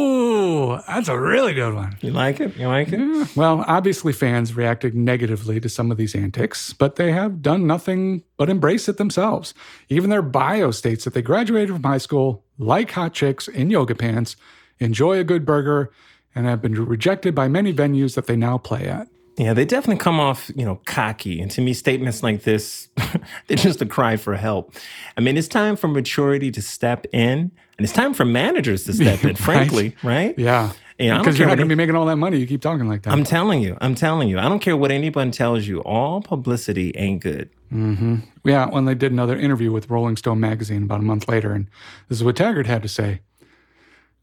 that's 0.87 1.09
a 1.09 1.19
really 1.19 1.55
good 1.55 1.75
one. 1.75 1.97
You 2.01 2.11
like 2.11 2.41
it? 2.41 2.57
You 2.57 2.69
like 2.69 2.93
it? 2.93 2.99
Yeah. 2.99 3.27
Well, 3.35 3.65
obviously, 3.67 4.13
fans 4.13 4.55
reacted 4.55 4.95
negatively 4.95 5.61
to 5.61 5.69
some 5.69 5.91
of 5.91 5.97
these 5.97 6.15
antics, 6.15 6.73
but 6.73 6.97
they 6.97 7.13
have 7.13 7.43
done 7.43 7.67
nothing 7.67 8.23
but 8.37 8.51
embrace 8.51 8.89
it 8.89 8.97
themselves. 8.97 9.55
Even 9.89 10.11
their 10.11 10.23
bio 10.23 10.71
states 10.71 11.05
that 11.05 11.15
they 11.15 11.23
graduated 11.23 11.75
from 11.75 11.83
high 11.83 11.99
school, 11.99 12.45
like 12.59 12.91
hot 12.91 13.15
chicks 13.15 13.49
in 13.49 13.71
yoga 13.71 13.95
pants, 13.95 14.37
enjoy 14.79 15.19
a 15.19 15.25
good 15.25 15.45
burger, 15.45 15.91
and 16.35 16.47
have 16.47 16.61
been 16.61 16.75
rejected 16.75 17.35
by 17.35 17.49
many 17.49 17.73
venues 17.73 18.15
that 18.15 18.27
they 18.27 18.37
now 18.37 18.59
play 18.59 18.87
at. 18.87 19.09
Yeah, 19.37 19.53
they 19.53 19.67
definitely 19.67 20.03
come 20.03 20.19
off, 20.19 20.51
you 20.55 20.65
know, 20.65 20.81
cocky. 20.87 21.41
And 21.41 21.51
to 21.51 21.61
me, 21.61 21.75
statements 21.75 22.23
like 22.23 22.45
this, 22.45 22.89
they're 23.47 23.57
just 23.57 23.83
a 23.83 23.87
cry 23.87 24.17
for 24.17 24.35
help. 24.35 24.75
I 25.17 25.21
mean, 25.21 25.37
it's 25.37 25.49
time 25.49 25.77
for 25.77 25.89
maturity 25.89 26.51
to 26.53 26.63
step 26.63 27.07
in, 27.13 27.51
and 27.77 27.85
it's 27.85 27.93
time 27.93 28.15
for 28.15 28.25
managers 28.25 28.85
to 28.85 28.95
step 28.95 29.23
in, 29.25 29.37
frankly, 29.37 29.95
right? 30.03 30.39
Yeah. 30.39 30.73
Yeah, 30.99 31.19
because 31.19 31.39
you're 31.39 31.47
not 31.47 31.59
going 31.59 31.69
to 31.69 31.75
be 31.75 31.77
making 31.77 31.95
all 31.95 32.07
that 32.07 32.17
money. 32.17 32.39
You 32.39 32.47
keep 32.47 32.63
talking 32.63 32.89
like 32.89 33.03
that. 33.03 33.13
I'm 33.13 33.23
telling 33.23 33.61
you. 33.61 33.77
I'm 33.83 33.95
telling 33.95 34.31
you. 34.31 34.39
I 34.39 34.49
don't 34.49 34.61
care 34.61 34.79
what 34.79 34.91
anyone 34.91 35.31
tells 35.31 35.67
you. 35.67 35.81
All 35.81 36.23
publicity 36.23 36.93
ain't 36.97 37.21
good. 37.21 37.51
Mm-hmm. 37.71 38.17
Yeah. 38.45 38.71
When 38.71 38.87
they 38.87 38.95
did 38.95 39.13
another 39.13 39.37
interview 39.37 39.73
with 39.73 39.91
Rolling 39.91 40.17
Stone 40.17 40.41
magazine 40.41 40.85
about 40.85 41.01
a 41.01 41.03
month 41.03 41.29
later, 41.29 41.53
and 41.53 41.69
this 42.09 42.17
is 42.17 42.25
what 42.25 42.37
Taggart 42.37 42.67
had 42.67 42.83
to 42.83 42.89
say. 42.89 43.21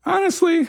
Honestly, 0.03 0.67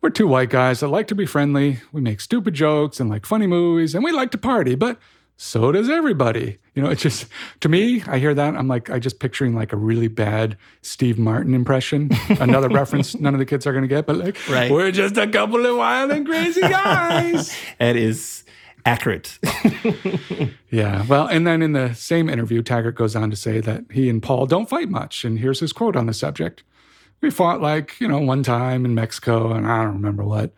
we're 0.00 0.10
two 0.10 0.26
white 0.26 0.50
guys 0.50 0.80
that 0.80 0.88
like 0.88 1.08
to 1.08 1.14
be 1.14 1.26
friendly. 1.26 1.80
We 1.92 2.00
make 2.00 2.20
stupid 2.20 2.54
jokes 2.54 3.00
and 3.00 3.10
like 3.10 3.26
funny 3.26 3.46
movies, 3.46 3.94
and 3.94 4.04
we 4.04 4.12
like 4.12 4.30
to 4.32 4.38
party, 4.38 4.74
but 4.74 4.98
so 5.36 5.70
does 5.70 5.90
everybody. 5.90 6.58
You 6.74 6.82
know, 6.82 6.88
it's 6.88 7.02
just, 7.02 7.26
to 7.60 7.68
me, 7.68 8.02
I 8.06 8.18
hear 8.18 8.32
that. 8.34 8.56
I'm 8.56 8.68
like, 8.68 8.88
I 8.88 8.98
just 8.98 9.18
picturing 9.18 9.54
like 9.54 9.72
a 9.72 9.76
really 9.76 10.08
bad 10.08 10.56
Steve 10.82 11.18
Martin 11.18 11.54
impression. 11.54 12.10
Another 12.40 12.68
reference 12.68 13.14
none 13.18 13.34
of 13.34 13.38
the 13.38 13.46
kids 13.46 13.66
are 13.66 13.72
going 13.72 13.82
to 13.82 13.88
get, 13.88 14.06
but 14.06 14.16
like, 14.16 14.36
right. 14.48 14.70
we're 14.70 14.90
just 14.90 15.16
a 15.18 15.26
couple 15.26 15.64
of 15.64 15.76
wild 15.76 16.10
and 16.10 16.26
crazy 16.26 16.60
guys. 16.62 17.54
that 17.78 17.96
is 17.96 18.44
accurate. 18.86 19.38
yeah. 20.70 21.04
Well, 21.06 21.26
and 21.26 21.46
then 21.46 21.60
in 21.60 21.72
the 21.72 21.92
same 21.92 22.30
interview, 22.30 22.62
Taggart 22.62 22.94
goes 22.94 23.14
on 23.14 23.30
to 23.30 23.36
say 23.36 23.60
that 23.60 23.84
he 23.90 24.08
and 24.08 24.22
Pall 24.22 24.46
don't 24.46 24.68
fight 24.68 24.88
much. 24.88 25.24
And 25.24 25.38
here's 25.38 25.60
his 25.60 25.72
quote 25.72 25.96
on 25.96 26.06
the 26.06 26.14
subject 26.14 26.62
we 27.20 27.30
fought 27.30 27.60
like, 27.60 28.00
you 28.00 28.08
know, 28.08 28.18
one 28.18 28.42
time 28.42 28.84
in 28.84 28.94
Mexico, 28.94 29.52
and 29.52 29.66
I 29.66 29.84
don't 29.84 29.94
remember 29.94 30.24
what. 30.24 30.52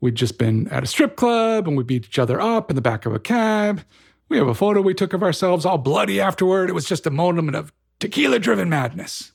We'd 0.00 0.14
just 0.14 0.38
been 0.38 0.68
at 0.68 0.82
a 0.82 0.86
strip 0.86 1.16
club 1.16 1.66
and 1.66 1.76
we 1.76 1.82
beat 1.82 2.04
each 2.04 2.18
other 2.18 2.40
up 2.40 2.70
in 2.70 2.76
the 2.76 2.82
back 2.82 3.06
of 3.06 3.14
a 3.14 3.18
cab. 3.18 3.82
We 4.28 4.36
have 4.36 4.48
a 4.48 4.54
photo 4.54 4.82
we 4.82 4.94
took 4.94 5.12
of 5.12 5.22
ourselves 5.22 5.64
all 5.64 5.78
bloody 5.78 6.20
afterward. 6.20 6.68
It 6.68 6.74
was 6.74 6.84
just 6.84 7.06
a 7.06 7.10
moment 7.10 7.56
of 7.56 7.72
tequila 8.00 8.38
driven 8.38 8.68
madness. 8.68 9.32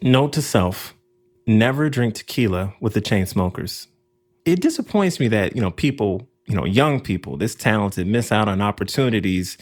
Note 0.00 0.32
to 0.34 0.42
self 0.42 0.94
never 1.46 1.90
drink 1.90 2.14
tequila 2.14 2.74
with 2.80 2.94
the 2.94 3.00
Chainsmokers. 3.00 3.88
It 4.44 4.60
disappoints 4.60 5.20
me 5.20 5.28
that, 5.28 5.54
you 5.54 5.62
know, 5.62 5.70
people, 5.70 6.28
you 6.46 6.54
know, 6.54 6.64
young 6.64 7.00
people, 7.00 7.36
this 7.36 7.54
talented, 7.54 8.06
miss 8.06 8.32
out 8.32 8.48
on 8.48 8.60
opportunities 8.60 9.58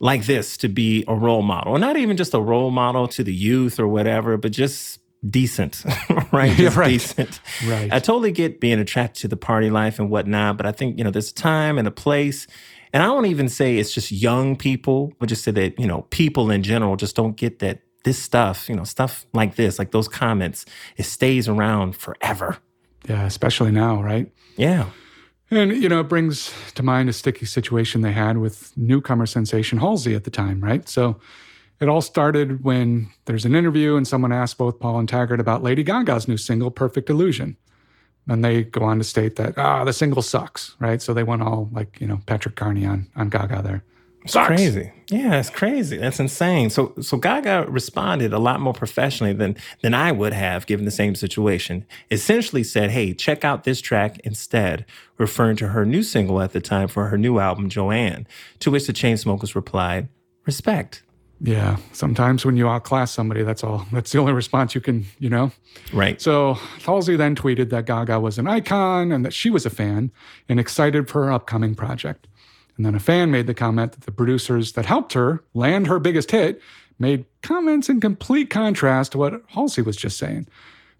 like 0.00 0.26
this 0.26 0.56
to 0.58 0.68
be 0.68 1.04
a 1.08 1.14
role 1.14 1.42
model. 1.42 1.76
Not 1.78 1.96
even 1.96 2.16
just 2.16 2.34
a 2.34 2.40
role 2.40 2.70
model 2.70 3.06
to 3.08 3.22
the 3.22 3.34
youth 3.34 3.78
or 3.78 3.86
whatever, 3.86 4.36
but 4.36 4.52
just 4.52 4.99
decent, 5.28 5.84
right? 6.32 6.56
Just 6.56 6.76
right. 6.76 6.88
decent. 6.88 7.40
Right. 7.66 7.92
I 7.92 7.98
totally 7.98 8.32
get 8.32 8.60
being 8.60 8.78
attracted 8.78 9.22
to 9.22 9.28
the 9.28 9.36
party 9.36 9.70
life 9.70 9.98
and 9.98 10.10
whatnot, 10.10 10.56
but 10.56 10.66
I 10.66 10.72
think, 10.72 10.98
you 10.98 11.04
know, 11.04 11.10
there's 11.10 11.30
a 11.30 11.34
time 11.34 11.78
and 11.78 11.86
a 11.86 11.90
place. 11.90 12.46
And 12.92 13.02
I 13.02 13.06
don't 13.06 13.26
even 13.26 13.48
say 13.48 13.78
it's 13.78 13.92
just 13.92 14.10
young 14.10 14.56
people, 14.56 15.12
but 15.18 15.28
just 15.28 15.44
say 15.44 15.50
that, 15.52 15.78
you 15.78 15.86
know, 15.86 16.02
people 16.10 16.50
in 16.50 16.62
general 16.62 16.96
just 16.96 17.14
don't 17.14 17.36
get 17.36 17.60
that 17.60 17.80
this 18.04 18.18
stuff, 18.18 18.68
you 18.68 18.74
know, 18.74 18.84
stuff 18.84 19.26
like 19.34 19.56
this, 19.56 19.78
like 19.78 19.92
those 19.92 20.08
comments, 20.08 20.64
it 20.96 21.04
stays 21.04 21.48
around 21.48 21.94
forever. 21.96 22.56
Yeah, 23.08 23.24
especially 23.26 23.70
now, 23.70 24.02
right? 24.02 24.32
Yeah. 24.56 24.90
And, 25.50 25.72
you 25.72 25.88
know, 25.88 26.00
it 26.00 26.08
brings 26.08 26.52
to 26.74 26.82
mind 26.82 27.08
a 27.08 27.12
sticky 27.12 27.46
situation 27.46 28.02
they 28.02 28.12
had 28.12 28.38
with 28.38 28.72
newcomer 28.76 29.26
sensation 29.26 29.78
Halsey 29.78 30.14
at 30.14 30.24
the 30.24 30.30
time, 30.30 30.60
right? 30.62 30.88
So 30.88 31.20
it 31.80 31.88
all 31.88 32.02
started 32.02 32.62
when 32.62 33.10
there's 33.24 33.44
an 33.44 33.54
interview 33.54 33.96
and 33.96 34.06
someone 34.06 34.32
asks 34.32 34.54
both 34.54 34.78
Pall 34.80 34.98
and 34.98 35.08
Taggart 35.08 35.40
about 35.40 35.62
Lady 35.62 35.82
Gaga's 35.82 36.28
new 36.28 36.36
single, 36.36 36.70
Perfect 36.70 37.08
Illusion. 37.08 37.56
And 38.28 38.44
they 38.44 38.64
go 38.64 38.84
on 38.84 38.98
to 38.98 39.04
state 39.04 39.36
that, 39.36 39.56
ah, 39.56 39.82
the 39.82 39.92
single 39.92 40.22
sucks, 40.22 40.76
right? 40.78 41.00
So 41.00 41.14
they 41.14 41.22
went 41.22 41.42
all 41.42 41.68
like, 41.72 42.00
you 42.00 42.06
know, 42.06 42.20
Patrick 42.26 42.54
Carney 42.54 42.84
on, 42.84 43.08
on 43.16 43.30
Gaga 43.30 43.62
there. 43.62 43.82
It's 44.22 44.34
sucks. 44.34 44.48
crazy. 44.48 44.92
Yeah, 45.08 45.40
it's 45.40 45.48
crazy. 45.48 45.96
That's 45.96 46.20
insane. 46.20 46.68
So 46.68 46.92
so 47.00 47.16
Gaga 47.16 47.64
responded 47.68 48.34
a 48.34 48.38
lot 48.38 48.60
more 48.60 48.74
professionally 48.74 49.32
than 49.32 49.56
than 49.80 49.94
I 49.94 50.12
would 50.12 50.34
have 50.34 50.66
given 50.66 50.84
the 50.84 50.90
same 50.90 51.14
situation. 51.14 51.86
Essentially 52.10 52.62
said, 52.62 52.90
"Hey, 52.90 53.14
check 53.14 53.46
out 53.46 53.64
this 53.64 53.80
track 53.80 54.18
instead," 54.18 54.84
referring 55.16 55.56
to 55.56 55.68
her 55.68 55.86
new 55.86 56.02
single 56.02 56.42
at 56.42 56.52
the 56.52 56.60
time 56.60 56.88
for 56.88 57.06
her 57.06 57.16
new 57.16 57.38
album 57.38 57.70
Joanne. 57.70 58.26
To 58.58 58.70
which 58.70 58.86
the 58.86 58.92
Chainsmokers 58.92 59.54
replied, 59.54 60.08
"Respect." 60.44 61.02
Yeah, 61.42 61.78
sometimes 61.92 62.44
when 62.44 62.56
you 62.56 62.68
outclass 62.68 63.12
somebody, 63.12 63.42
that's 63.42 63.64
all. 63.64 63.86
That's 63.92 64.12
the 64.12 64.18
only 64.18 64.34
response 64.34 64.74
you 64.74 64.80
can, 64.82 65.06
you 65.18 65.30
know? 65.30 65.52
Right. 65.92 66.20
So 66.20 66.54
Halsey 66.84 67.16
then 67.16 67.34
tweeted 67.34 67.70
that 67.70 67.86
Gaga 67.86 68.20
was 68.20 68.38
an 68.38 68.46
icon 68.46 69.10
and 69.10 69.24
that 69.24 69.32
she 69.32 69.48
was 69.48 69.64
a 69.64 69.70
fan 69.70 70.12
and 70.50 70.60
excited 70.60 71.08
for 71.08 71.24
her 71.24 71.32
upcoming 71.32 71.74
project. 71.74 72.26
And 72.76 72.84
then 72.84 72.94
a 72.94 73.00
fan 73.00 73.30
made 73.30 73.46
the 73.46 73.54
comment 73.54 73.92
that 73.92 74.02
the 74.02 74.12
producers 74.12 74.72
that 74.72 74.84
helped 74.86 75.14
her 75.14 75.42
land 75.54 75.86
her 75.86 75.98
biggest 75.98 76.30
hit 76.30 76.60
made 76.98 77.24
comments 77.42 77.88
in 77.88 78.00
complete 78.00 78.50
contrast 78.50 79.12
to 79.12 79.18
what 79.18 79.42
Halsey 79.48 79.80
was 79.80 79.96
just 79.96 80.18
saying. 80.18 80.46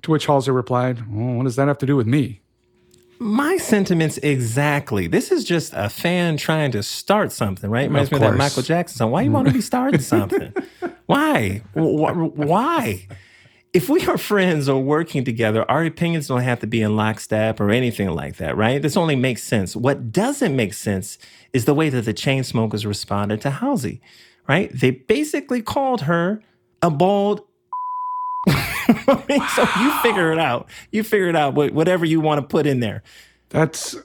To 0.03 0.11
which 0.11 0.25
Halsey 0.25 0.51
replied, 0.51 1.07
well, 1.11 1.35
What 1.35 1.45
does 1.45 1.57
that 1.57 1.69
have 1.69 1.79
to 1.79 1.87
do 1.87 1.97
with 1.97 2.07
me? 2.07 2.41
My 3.23 3.59
sentiments 3.59 4.17
exactly. 4.19 5.07
This 5.07 5.31
is 5.31 5.45
just 5.45 5.75
a 5.77 5.91
fan 5.91 6.39
trying 6.39 6.73
to 6.73 6.83
start 6.83 7.33
something, 7.33 7.69
right? 7.69 7.83
Reminds 7.83 8.11
me 8.11 8.17
of 8.17 8.23
that. 8.23 8.35
Michael 8.35 8.63
Jackson 8.63 8.97
song. 8.97 9.11
Why 9.11 9.21
you 9.21 9.31
want 9.31 9.47
to 9.47 9.53
be 9.53 9.61
starting 9.61 10.01
something? 10.01 10.55
Why? 11.07 11.63
Why? 11.75 13.07
If 13.75 13.91
we 13.91 14.07
are 14.07 14.17
friends 14.17 14.71
or 14.71 14.83
working 14.83 15.23
together, 15.23 15.71
our 15.71 15.85
opinions 15.85 16.29
don't 16.29 16.41
have 16.41 16.61
to 16.61 16.67
be 16.67 16.81
in 16.81 16.97
lockstep 16.97 17.61
or 17.61 17.71
anything 17.71 18.09
like 18.09 18.37
that, 18.37 18.57
right? 18.57 18.81
This 18.81 18.97
only 18.97 19.17
makes 19.17 19.43
sense. 19.43 19.77
What 19.77 20.11
doesn't 20.11 20.57
make 20.57 20.73
sense 20.73 21.19
is 21.53 21.67
the 21.67 21.75
way 21.75 21.91
that 21.91 22.07
the 22.07 22.15
Chainsmokers 22.15 22.87
responded 22.87 23.43
to 23.43 23.51
Halsey, 23.51 24.01
right? 24.49 24.71
They 24.73 24.93
basically 24.93 25.61
called 25.61 26.03
her 26.03 26.43
a 26.81 26.91
bald 26.91 27.43
I 28.91 29.25
mean, 29.29 29.43
so 29.55 29.63
you 29.81 29.93
figure 30.01 30.33
it 30.33 30.39
out. 30.39 30.69
You 30.91 31.03
figure 31.03 31.29
it 31.29 31.37
out. 31.37 31.55
Whatever 31.55 32.05
you 32.05 32.21
want 32.21 32.41
to 32.41 32.47
put 32.47 32.67
in 32.67 32.81
there. 32.81 33.03
That's 33.49 33.97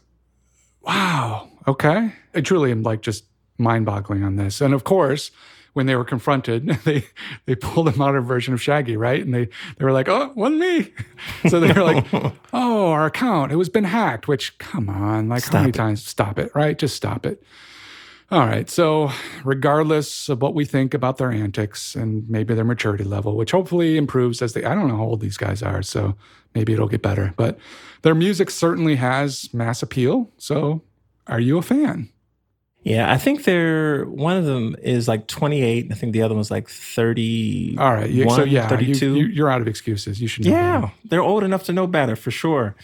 wow. 0.81 1.49
Okay. 1.67 2.13
I 2.33 2.41
truly 2.41 2.71
am 2.71 2.83
like 2.83 3.01
just 3.01 3.25
mind 3.57 3.85
boggling 3.85 4.23
on 4.23 4.35
this. 4.35 4.61
And 4.61 4.73
of 4.73 4.83
course, 4.83 5.31
when 5.73 5.85
they 5.87 5.95
were 5.95 6.05
confronted, 6.05 6.67
they 6.85 7.05
they 7.45 7.55
pulled 7.55 7.87
a 7.87 7.97
modern 7.97 8.23
version 8.23 8.53
of 8.53 8.61
Shaggy, 8.61 8.97
right? 8.97 9.23
And 9.23 9.33
they 9.33 9.45
they 9.77 9.85
were 9.85 9.91
like, 9.91 10.07
"Oh, 10.07 10.23
it 10.23 10.35
wasn't 10.35 10.59
me." 10.59 10.93
So 11.49 11.59
they 11.59 11.71
were 11.73 11.83
like, 11.83 12.05
"Oh, 12.53 12.87
our 12.91 13.05
account 13.05 13.51
it 13.51 13.55
was 13.55 13.69
been 13.69 13.83
hacked." 13.83 14.27
Which, 14.27 14.57
come 14.57 14.89
on, 14.89 15.29
like 15.29 15.43
how 15.43 15.59
many 15.59 15.71
times? 15.71 16.03
Stop 16.03 16.39
it, 16.39 16.49
right? 16.55 16.77
Just 16.77 16.95
stop 16.95 17.25
it. 17.25 17.43
All 18.31 18.45
right. 18.47 18.69
So, 18.69 19.11
regardless 19.43 20.29
of 20.29 20.41
what 20.41 20.55
we 20.55 20.65
think 20.65 20.93
about 20.93 21.17
their 21.17 21.31
antics 21.31 21.95
and 21.95 22.27
maybe 22.27 22.55
their 22.55 22.63
maturity 22.63 23.03
level, 23.03 23.35
which 23.35 23.51
hopefully 23.51 23.97
improves 23.97 24.41
as 24.41 24.53
they, 24.53 24.63
I 24.63 24.73
don't 24.73 24.87
know 24.87 24.97
how 24.97 25.03
old 25.03 25.21
these 25.21 25.37
guys 25.37 25.61
are. 25.61 25.83
So, 25.83 26.15
maybe 26.55 26.73
it'll 26.73 26.87
get 26.87 27.03
better. 27.03 27.33
But 27.37 27.59
their 28.01 28.15
music 28.15 28.49
certainly 28.49 28.95
has 28.95 29.53
mass 29.53 29.83
appeal. 29.83 30.31
So, 30.37 30.81
are 31.27 31.39
you 31.39 31.57
a 31.59 31.61
fan? 31.61 32.09
Yeah, 32.81 33.11
I 33.11 33.17
think 33.17 33.45
they're 33.45 34.05
one 34.05 34.37
of 34.37 34.45
them 34.45 34.75
is 34.81 35.07
like 35.07 35.27
28. 35.27 35.87
I 35.91 35.95
think 35.95 36.13
the 36.13 36.21
other 36.21 36.35
one's 36.35 36.51
like 36.51 36.69
30. 36.69 37.77
All 37.79 37.93
right. 37.93 38.09
So, 38.29 38.43
yeah, 38.43 38.63
you, 38.63 38.93
32. 38.93 39.15
you, 39.15 39.25
you're 39.25 39.49
out 39.49 39.61
of 39.61 39.67
excuses. 39.67 40.21
You 40.21 40.27
should 40.27 40.45
know. 40.45 40.51
yeah, 40.51 40.81
better. 40.81 40.93
they're 41.05 41.21
old 41.21 41.43
enough 41.43 41.63
to 41.63 41.73
know 41.73 41.87
better 41.87 42.15
for 42.15 42.29
sure. 42.29 42.75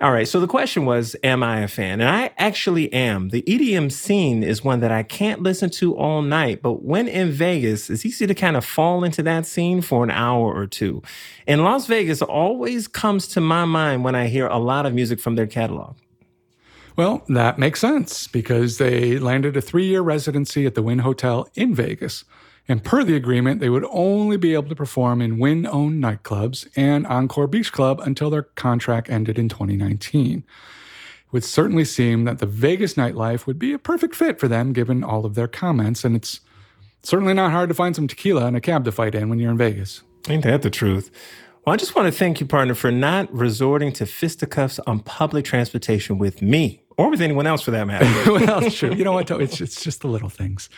All 0.00 0.12
right. 0.12 0.28
So 0.28 0.38
the 0.38 0.46
question 0.46 0.84
was, 0.84 1.16
am 1.24 1.42
I 1.42 1.60
a 1.60 1.68
fan? 1.68 2.00
And 2.00 2.08
I 2.08 2.30
actually 2.38 2.92
am. 2.92 3.30
The 3.30 3.42
EDM 3.42 3.90
scene 3.90 4.44
is 4.44 4.62
one 4.62 4.78
that 4.78 4.92
I 4.92 5.02
can't 5.02 5.42
listen 5.42 5.70
to 5.70 5.96
all 5.96 6.22
night, 6.22 6.62
but 6.62 6.84
when 6.84 7.08
in 7.08 7.32
Vegas, 7.32 7.90
it's 7.90 8.06
easy 8.06 8.24
to 8.24 8.34
kind 8.34 8.56
of 8.56 8.64
fall 8.64 9.02
into 9.02 9.24
that 9.24 9.44
scene 9.44 9.82
for 9.82 10.04
an 10.04 10.12
hour 10.12 10.54
or 10.54 10.68
two. 10.68 11.02
And 11.48 11.64
Las 11.64 11.88
Vegas 11.88 12.22
always 12.22 12.86
comes 12.86 13.26
to 13.28 13.40
my 13.40 13.64
mind 13.64 14.04
when 14.04 14.14
I 14.14 14.28
hear 14.28 14.46
a 14.46 14.58
lot 14.58 14.86
of 14.86 14.94
music 14.94 15.18
from 15.18 15.34
their 15.34 15.48
catalog. 15.48 15.96
Well, 16.94 17.24
that 17.28 17.58
makes 17.58 17.80
sense 17.80 18.28
because 18.28 18.78
they 18.78 19.18
landed 19.18 19.56
a 19.56 19.60
three 19.60 19.86
year 19.86 20.02
residency 20.02 20.64
at 20.64 20.76
the 20.76 20.82
Wynn 20.82 21.00
Hotel 21.00 21.48
in 21.56 21.74
Vegas. 21.74 22.24
And 22.68 22.84
per 22.84 23.02
the 23.02 23.16
agreement, 23.16 23.60
they 23.60 23.70
would 23.70 23.86
only 23.90 24.36
be 24.36 24.52
able 24.52 24.68
to 24.68 24.74
perform 24.74 25.22
in 25.22 25.38
Wynn 25.38 25.66
owned 25.66 26.02
nightclubs 26.02 26.68
and 26.76 27.06
Encore 27.06 27.46
Beach 27.46 27.72
Club 27.72 27.98
until 28.00 28.28
their 28.28 28.42
contract 28.42 29.08
ended 29.08 29.38
in 29.38 29.48
2019. 29.48 30.38
It 30.38 31.32
would 31.32 31.44
certainly 31.44 31.86
seem 31.86 32.24
that 32.24 32.40
the 32.40 32.46
Vegas 32.46 32.94
nightlife 32.94 33.46
would 33.46 33.58
be 33.58 33.72
a 33.72 33.78
perfect 33.78 34.14
fit 34.14 34.38
for 34.38 34.48
them 34.48 34.74
given 34.74 35.02
all 35.02 35.24
of 35.24 35.34
their 35.34 35.48
comments. 35.48 36.04
And 36.04 36.14
it's 36.14 36.40
certainly 37.02 37.34
not 37.34 37.52
hard 37.52 37.70
to 37.70 37.74
find 37.74 37.96
some 37.96 38.06
tequila 38.06 38.46
and 38.46 38.56
a 38.56 38.60
cab 38.60 38.84
to 38.84 38.92
fight 38.92 39.14
in 39.14 39.30
when 39.30 39.38
you're 39.38 39.50
in 39.50 39.58
Vegas. 39.58 40.02
Ain't 40.28 40.44
that 40.44 40.60
the 40.60 40.70
truth? 40.70 41.10
Well, 41.68 41.74
I 41.74 41.76
just 41.76 41.94
want 41.94 42.06
to 42.06 42.18
thank 42.18 42.40
you, 42.40 42.46
partner, 42.46 42.74
for 42.74 42.90
not 42.90 43.30
resorting 43.30 43.92
to 43.92 44.06
fisticuffs 44.06 44.78
on 44.86 45.00
public 45.00 45.44
transportation 45.44 46.16
with 46.16 46.40
me 46.40 46.82
or 46.96 47.10
with 47.10 47.20
anyone 47.20 47.46
else 47.46 47.60
for 47.60 47.72
that 47.72 47.86
matter. 47.86 48.06
well, 48.32 48.64
it's 48.64 48.78
true. 48.78 48.94
You 48.94 49.04
know 49.04 49.12
what? 49.12 49.30
It's, 49.30 49.60
it's 49.60 49.84
just 49.84 50.00
the 50.00 50.06
little 50.08 50.30
things. 50.30 50.70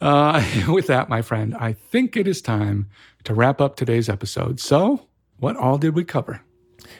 Uh, 0.00 0.44
with 0.68 0.88
that, 0.88 1.08
my 1.08 1.22
friend, 1.22 1.54
I 1.60 1.74
think 1.74 2.16
it 2.16 2.26
is 2.26 2.42
time 2.42 2.90
to 3.22 3.32
wrap 3.32 3.60
up 3.60 3.76
today's 3.76 4.08
episode. 4.08 4.58
So, 4.58 5.06
what 5.38 5.56
all 5.56 5.78
did 5.78 5.94
we 5.94 6.02
cover? 6.02 6.40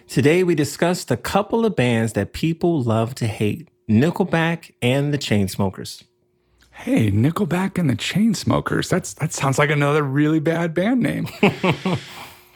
Today, 0.07 0.45
we 0.45 0.55
discussed 0.55 1.11
a 1.11 1.17
couple 1.17 1.67
of 1.67 1.75
bands 1.75 2.13
that 2.13 2.35
people 2.35 2.83
love 2.83 3.17
to 3.17 3.27
hate 3.27 3.69
Nickelback 3.91 4.73
and 4.81 5.13
the 5.13 5.19
Chainsmokers. 5.19 6.05
Hey, 6.71 7.11
Nickelback 7.11 7.79
and 7.79 7.91
the 7.91 7.97
Chainsmokers. 7.97 8.89
That's 8.89 9.15
that 9.15 9.33
sounds 9.33 9.59
like 9.59 9.71
another 9.71 10.05
really 10.05 10.39
bad 10.39 10.73
band 10.73 11.01
name. 11.01 11.27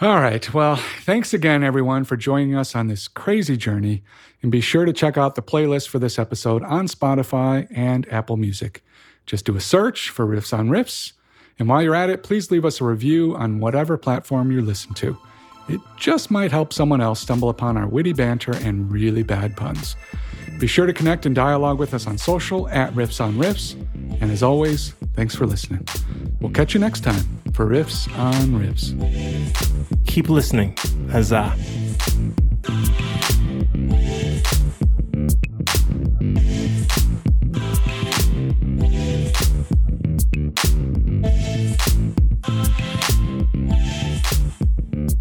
All 0.00 0.20
right. 0.20 0.54
Well, 0.54 0.76
thanks 0.76 1.34
again, 1.34 1.64
everyone, 1.64 2.04
for 2.04 2.16
joining 2.16 2.54
us 2.54 2.76
on 2.76 2.86
this 2.86 3.08
crazy 3.08 3.56
journey. 3.56 4.04
And 4.42 4.52
be 4.52 4.60
sure 4.60 4.84
to 4.84 4.92
check 4.92 5.18
out 5.18 5.34
the 5.34 5.42
playlist 5.42 5.88
for 5.88 5.98
this 5.98 6.20
episode 6.20 6.62
on 6.62 6.86
Spotify 6.86 7.66
and 7.72 8.06
Apple 8.12 8.36
Music. 8.36 8.84
Just 9.26 9.44
do 9.44 9.56
a 9.56 9.60
search 9.60 10.10
for 10.10 10.24
Riffs 10.24 10.56
on 10.56 10.68
Riffs. 10.68 11.14
And 11.58 11.68
while 11.68 11.82
you're 11.82 11.96
at 11.96 12.10
it, 12.10 12.22
please 12.22 12.52
leave 12.52 12.64
us 12.64 12.80
a 12.80 12.84
review 12.84 13.34
on 13.34 13.58
whatever 13.58 13.98
platform 13.98 14.52
you 14.52 14.62
listen 14.62 14.94
to. 14.94 15.18
It 15.68 15.80
just 15.96 16.30
might 16.30 16.52
help 16.52 16.72
someone 16.72 17.00
else 17.00 17.18
stumble 17.18 17.48
upon 17.48 17.76
our 17.76 17.88
witty 17.88 18.12
banter 18.12 18.54
and 18.54 18.92
really 18.92 19.24
bad 19.24 19.56
puns. 19.56 19.96
Be 20.60 20.68
sure 20.68 20.86
to 20.86 20.92
connect 20.92 21.26
and 21.26 21.34
dialogue 21.34 21.80
with 21.80 21.92
us 21.92 22.06
on 22.06 22.18
social 22.18 22.68
at 22.68 22.92
Riffs 22.92 23.20
on 23.20 23.34
Riffs. 23.34 23.74
And 24.20 24.30
as 24.30 24.44
always, 24.44 24.90
thanks 25.14 25.34
for 25.34 25.44
listening. 25.44 25.88
We'll 26.40 26.52
catch 26.52 26.72
you 26.72 26.78
next 26.78 27.00
time 27.00 27.37
for 27.58 27.66
Riffs 27.66 28.06
on 28.16 28.52
Riffs. 28.52 28.94
Keep 30.06 30.28
listening. 30.28 30.76
Huzzah. 31.10 31.52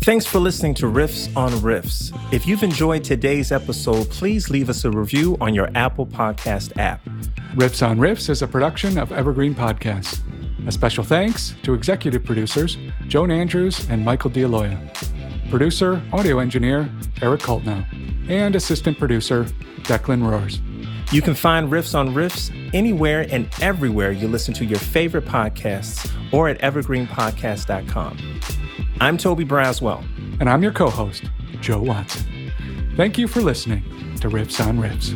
Thanks 0.02 0.28
for 0.28 0.38
listening 0.38 0.76
to 0.76 0.86
Riffs 0.86 1.36
on 1.36 1.50
Riffs. 1.54 2.16
If 2.32 2.46
you've 2.46 2.62
enjoyed 2.62 3.04
today's 3.04 3.52
episode, 3.52 4.12
please 4.12 4.52
leave 4.52 4.70
us 4.70 4.86
a 4.86 4.92
review 4.92 5.38
on 5.42 5.56
your 5.56 5.72
Apple 5.74 6.06
Podcast 6.06 6.78
app. 6.78 7.04
Riffs 7.56 7.86
on 7.86 7.98
Riffs 7.98 8.30
is 8.30 8.44
a 8.44 8.48
production 8.48 9.00
of 9.00 9.12
Evergreen 9.12 9.56
Podcasts. 9.56 10.22
A 10.68 10.72
special 10.72 11.04
thanks 11.04 11.56
to 11.64 11.74
executive 11.74 12.26
producers 12.26 12.78
Joan 13.08 13.32
Andrews 13.32 13.90
and 13.90 14.04
Michael 14.04 14.30
D'Aloia, 14.30 14.78
producer, 15.50 16.02
audio 16.12 16.40
engineer 16.40 16.90
Eric 17.22 17.42
Coltnow, 17.42 17.86
and 18.30 18.54
assistant 18.54 19.00
producer 19.00 19.46
Declan 19.84 20.30
Roars. 20.30 20.60
You 21.14 21.22
can 21.22 21.36
find 21.36 21.72
Riffs 21.72 21.98
on 21.98 22.14
Riffs 22.14 22.54
anywhere 22.74 23.26
and 23.32 23.50
everywhere 23.62 24.12
you 24.12 24.28
listen 24.28 24.54
to 24.56 24.66
your 24.66 24.80
favorite 24.80 25.24
podcasts 25.24 26.12
or 26.34 26.50
at 26.50 26.60
evergreenpodcast.com. 26.60 28.42
I'm 29.00 29.18
Toby 29.18 29.46
Braswell. 29.46 30.04
And 30.42 30.50
I'm 30.50 30.62
your 30.62 30.74
co 30.74 30.90
host, 30.90 31.24
Joe 31.62 31.82
Watson. 31.82 32.52
Thank 32.98 33.18
you 33.18 33.28
for 33.28 33.40
listening 33.40 33.84
to 34.20 34.30
Riffs 34.30 34.64
on 34.64 34.78
Riffs. 34.80 35.16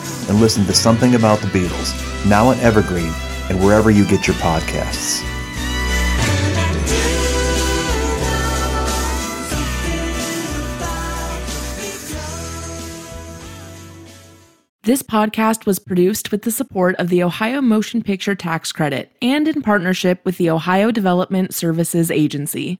and 0.31 0.39
listen 0.39 0.63
to 0.63 0.73
Something 0.73 1.15
About 1.15 1.39
the 1.39 1.47
Beatles, 1.47 1.93
now 2.25 2.47
on 2.47 2.59
Evergreen 2.61 3.11
and 3.49 3.61
wherever 3.61 3.91
you 3.91 4.05
get 4.05 4.27
your 4.27 4.35
podcasts. 4.37 5.21
This 14.83 15.03
podcast 15.03 15.65
was 15.65 15.79
produced 15.79 16.31
with 16.31 16.43
the 16.43 16.51
support 16.51 16.95
of 16.95 17.09
the 17.09 17.21
Ohio 17.23 17.61
Motion 17.61 18.01
Picture 18.01 18.33
Tax 18.33 18.71
Credit 18.71 19.11
and 19.21 19.49
in 19.49 19.61
partnership 19.61 20.21
with 20.23 20.37
the 20.37 20.49
Ohio 20.49 20.91
Development 20.91 21.53
Services 21.53 22.09
Agency. 22.09 22.79